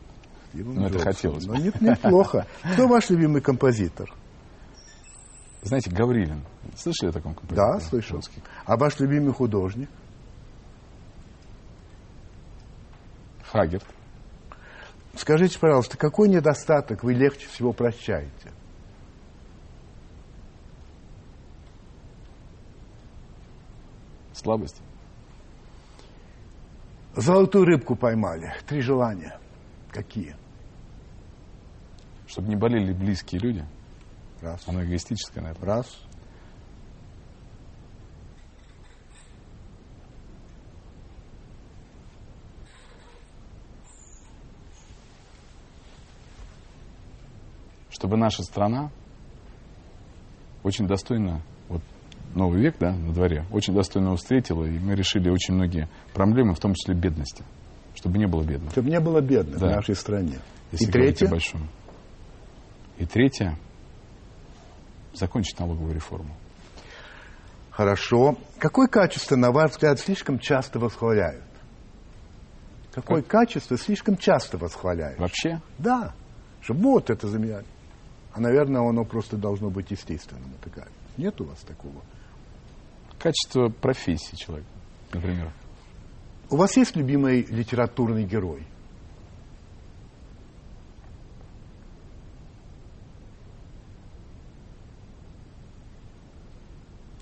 [0.50, 1.12] Стивом Ну, это Джобсом.
[1.12, 1.56] хотелось бы.
[1.56, 2.46] Ну, нет, неплохо.
[2.74, 4.12] Кто ваш любимый композитор?
[5.62, 6.42] Знаете, Гаврилин.
[6.76, 7.72] Слышали о таком композиторе?
[7.72, 8.20] Да, слышал.
[8.66, 9.88] А ваш любимый художник?
[13.44, 13.86] Хагерт.
[15.16, 18.52] Скажите, пожалуйста, какой недостаток вы легче всего прощаете?
[24.32, 24.82] Слабость.
[27.16, 28.52] Золотую рыбку поймали.
[28.66, 29.38] Три желания.
[29.90, 30.36] Какие?
[32.26, 33.64] Чтобы не болели близкие люди.
[34.40, 34.66] Раз.
[34.66, 35.76] Оно эгоистическое, наверное.
[35.76, 35.86] Раз.
[47.94, 48.90] Чтобы наша страна
[50.64, 51.80] очень достойно, вот
[52.34, 56.54] новый век, да, на дворе, очень достойно его встретила, и мы решили очень многие проблемы,
[56.54, 57.44] в том числе бедности.
[57.94, 58.72] Чтобы не было бедных.
[58.72, 59.68] Чтобы не было бедных Да.
[59.68, 60.40] в нашей стране.
[60.72, 61.28] Если И третье?
[61.28, 61.68] о большом.
[62.98, 63.56] И третье
[65.12, 66.34] закончить налоговую реформу.
[67.70, 68.36] Хорошо.
[68.58, 71.44] Какое качество, на ваш взгляд, слишком часто восхваляют?
[72.92, 75.20] Какое качество слишком часто восхваляют?
[75.20, 76.12] Вообще, Да.
[76.60, 77.73] Что вот это замечательно.
[78.34, 80.52] А, наверное, оно просто должно быть естественным.
[80.60, 80.88] Это как?
[81.16, 82.02] Нет у вас такого?
[83.24, 84.68] качество профессии человека,
[85.14, 85.50] например.
[86.50, 88.66] У вас есть любимый литературный герой?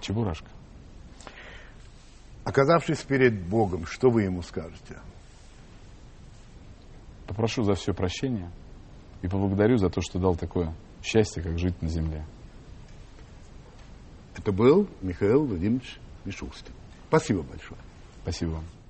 [0.00, 0.48] Чебурашка.
[2.42, 4.98] Оказавшись перед Богом, что вы ему скажете?
[7.28, 8.50] Попрошу за все прощения
[9.22, 12.24] и поблагодарю за то, что дал такое счастье, как жить на земле.
[14.36, 16.72] Это был Михаил Владимирович Мишустин.
[17.08, 17.80] Спасибо большое.
[18.22, 18.81] Спасибо вам.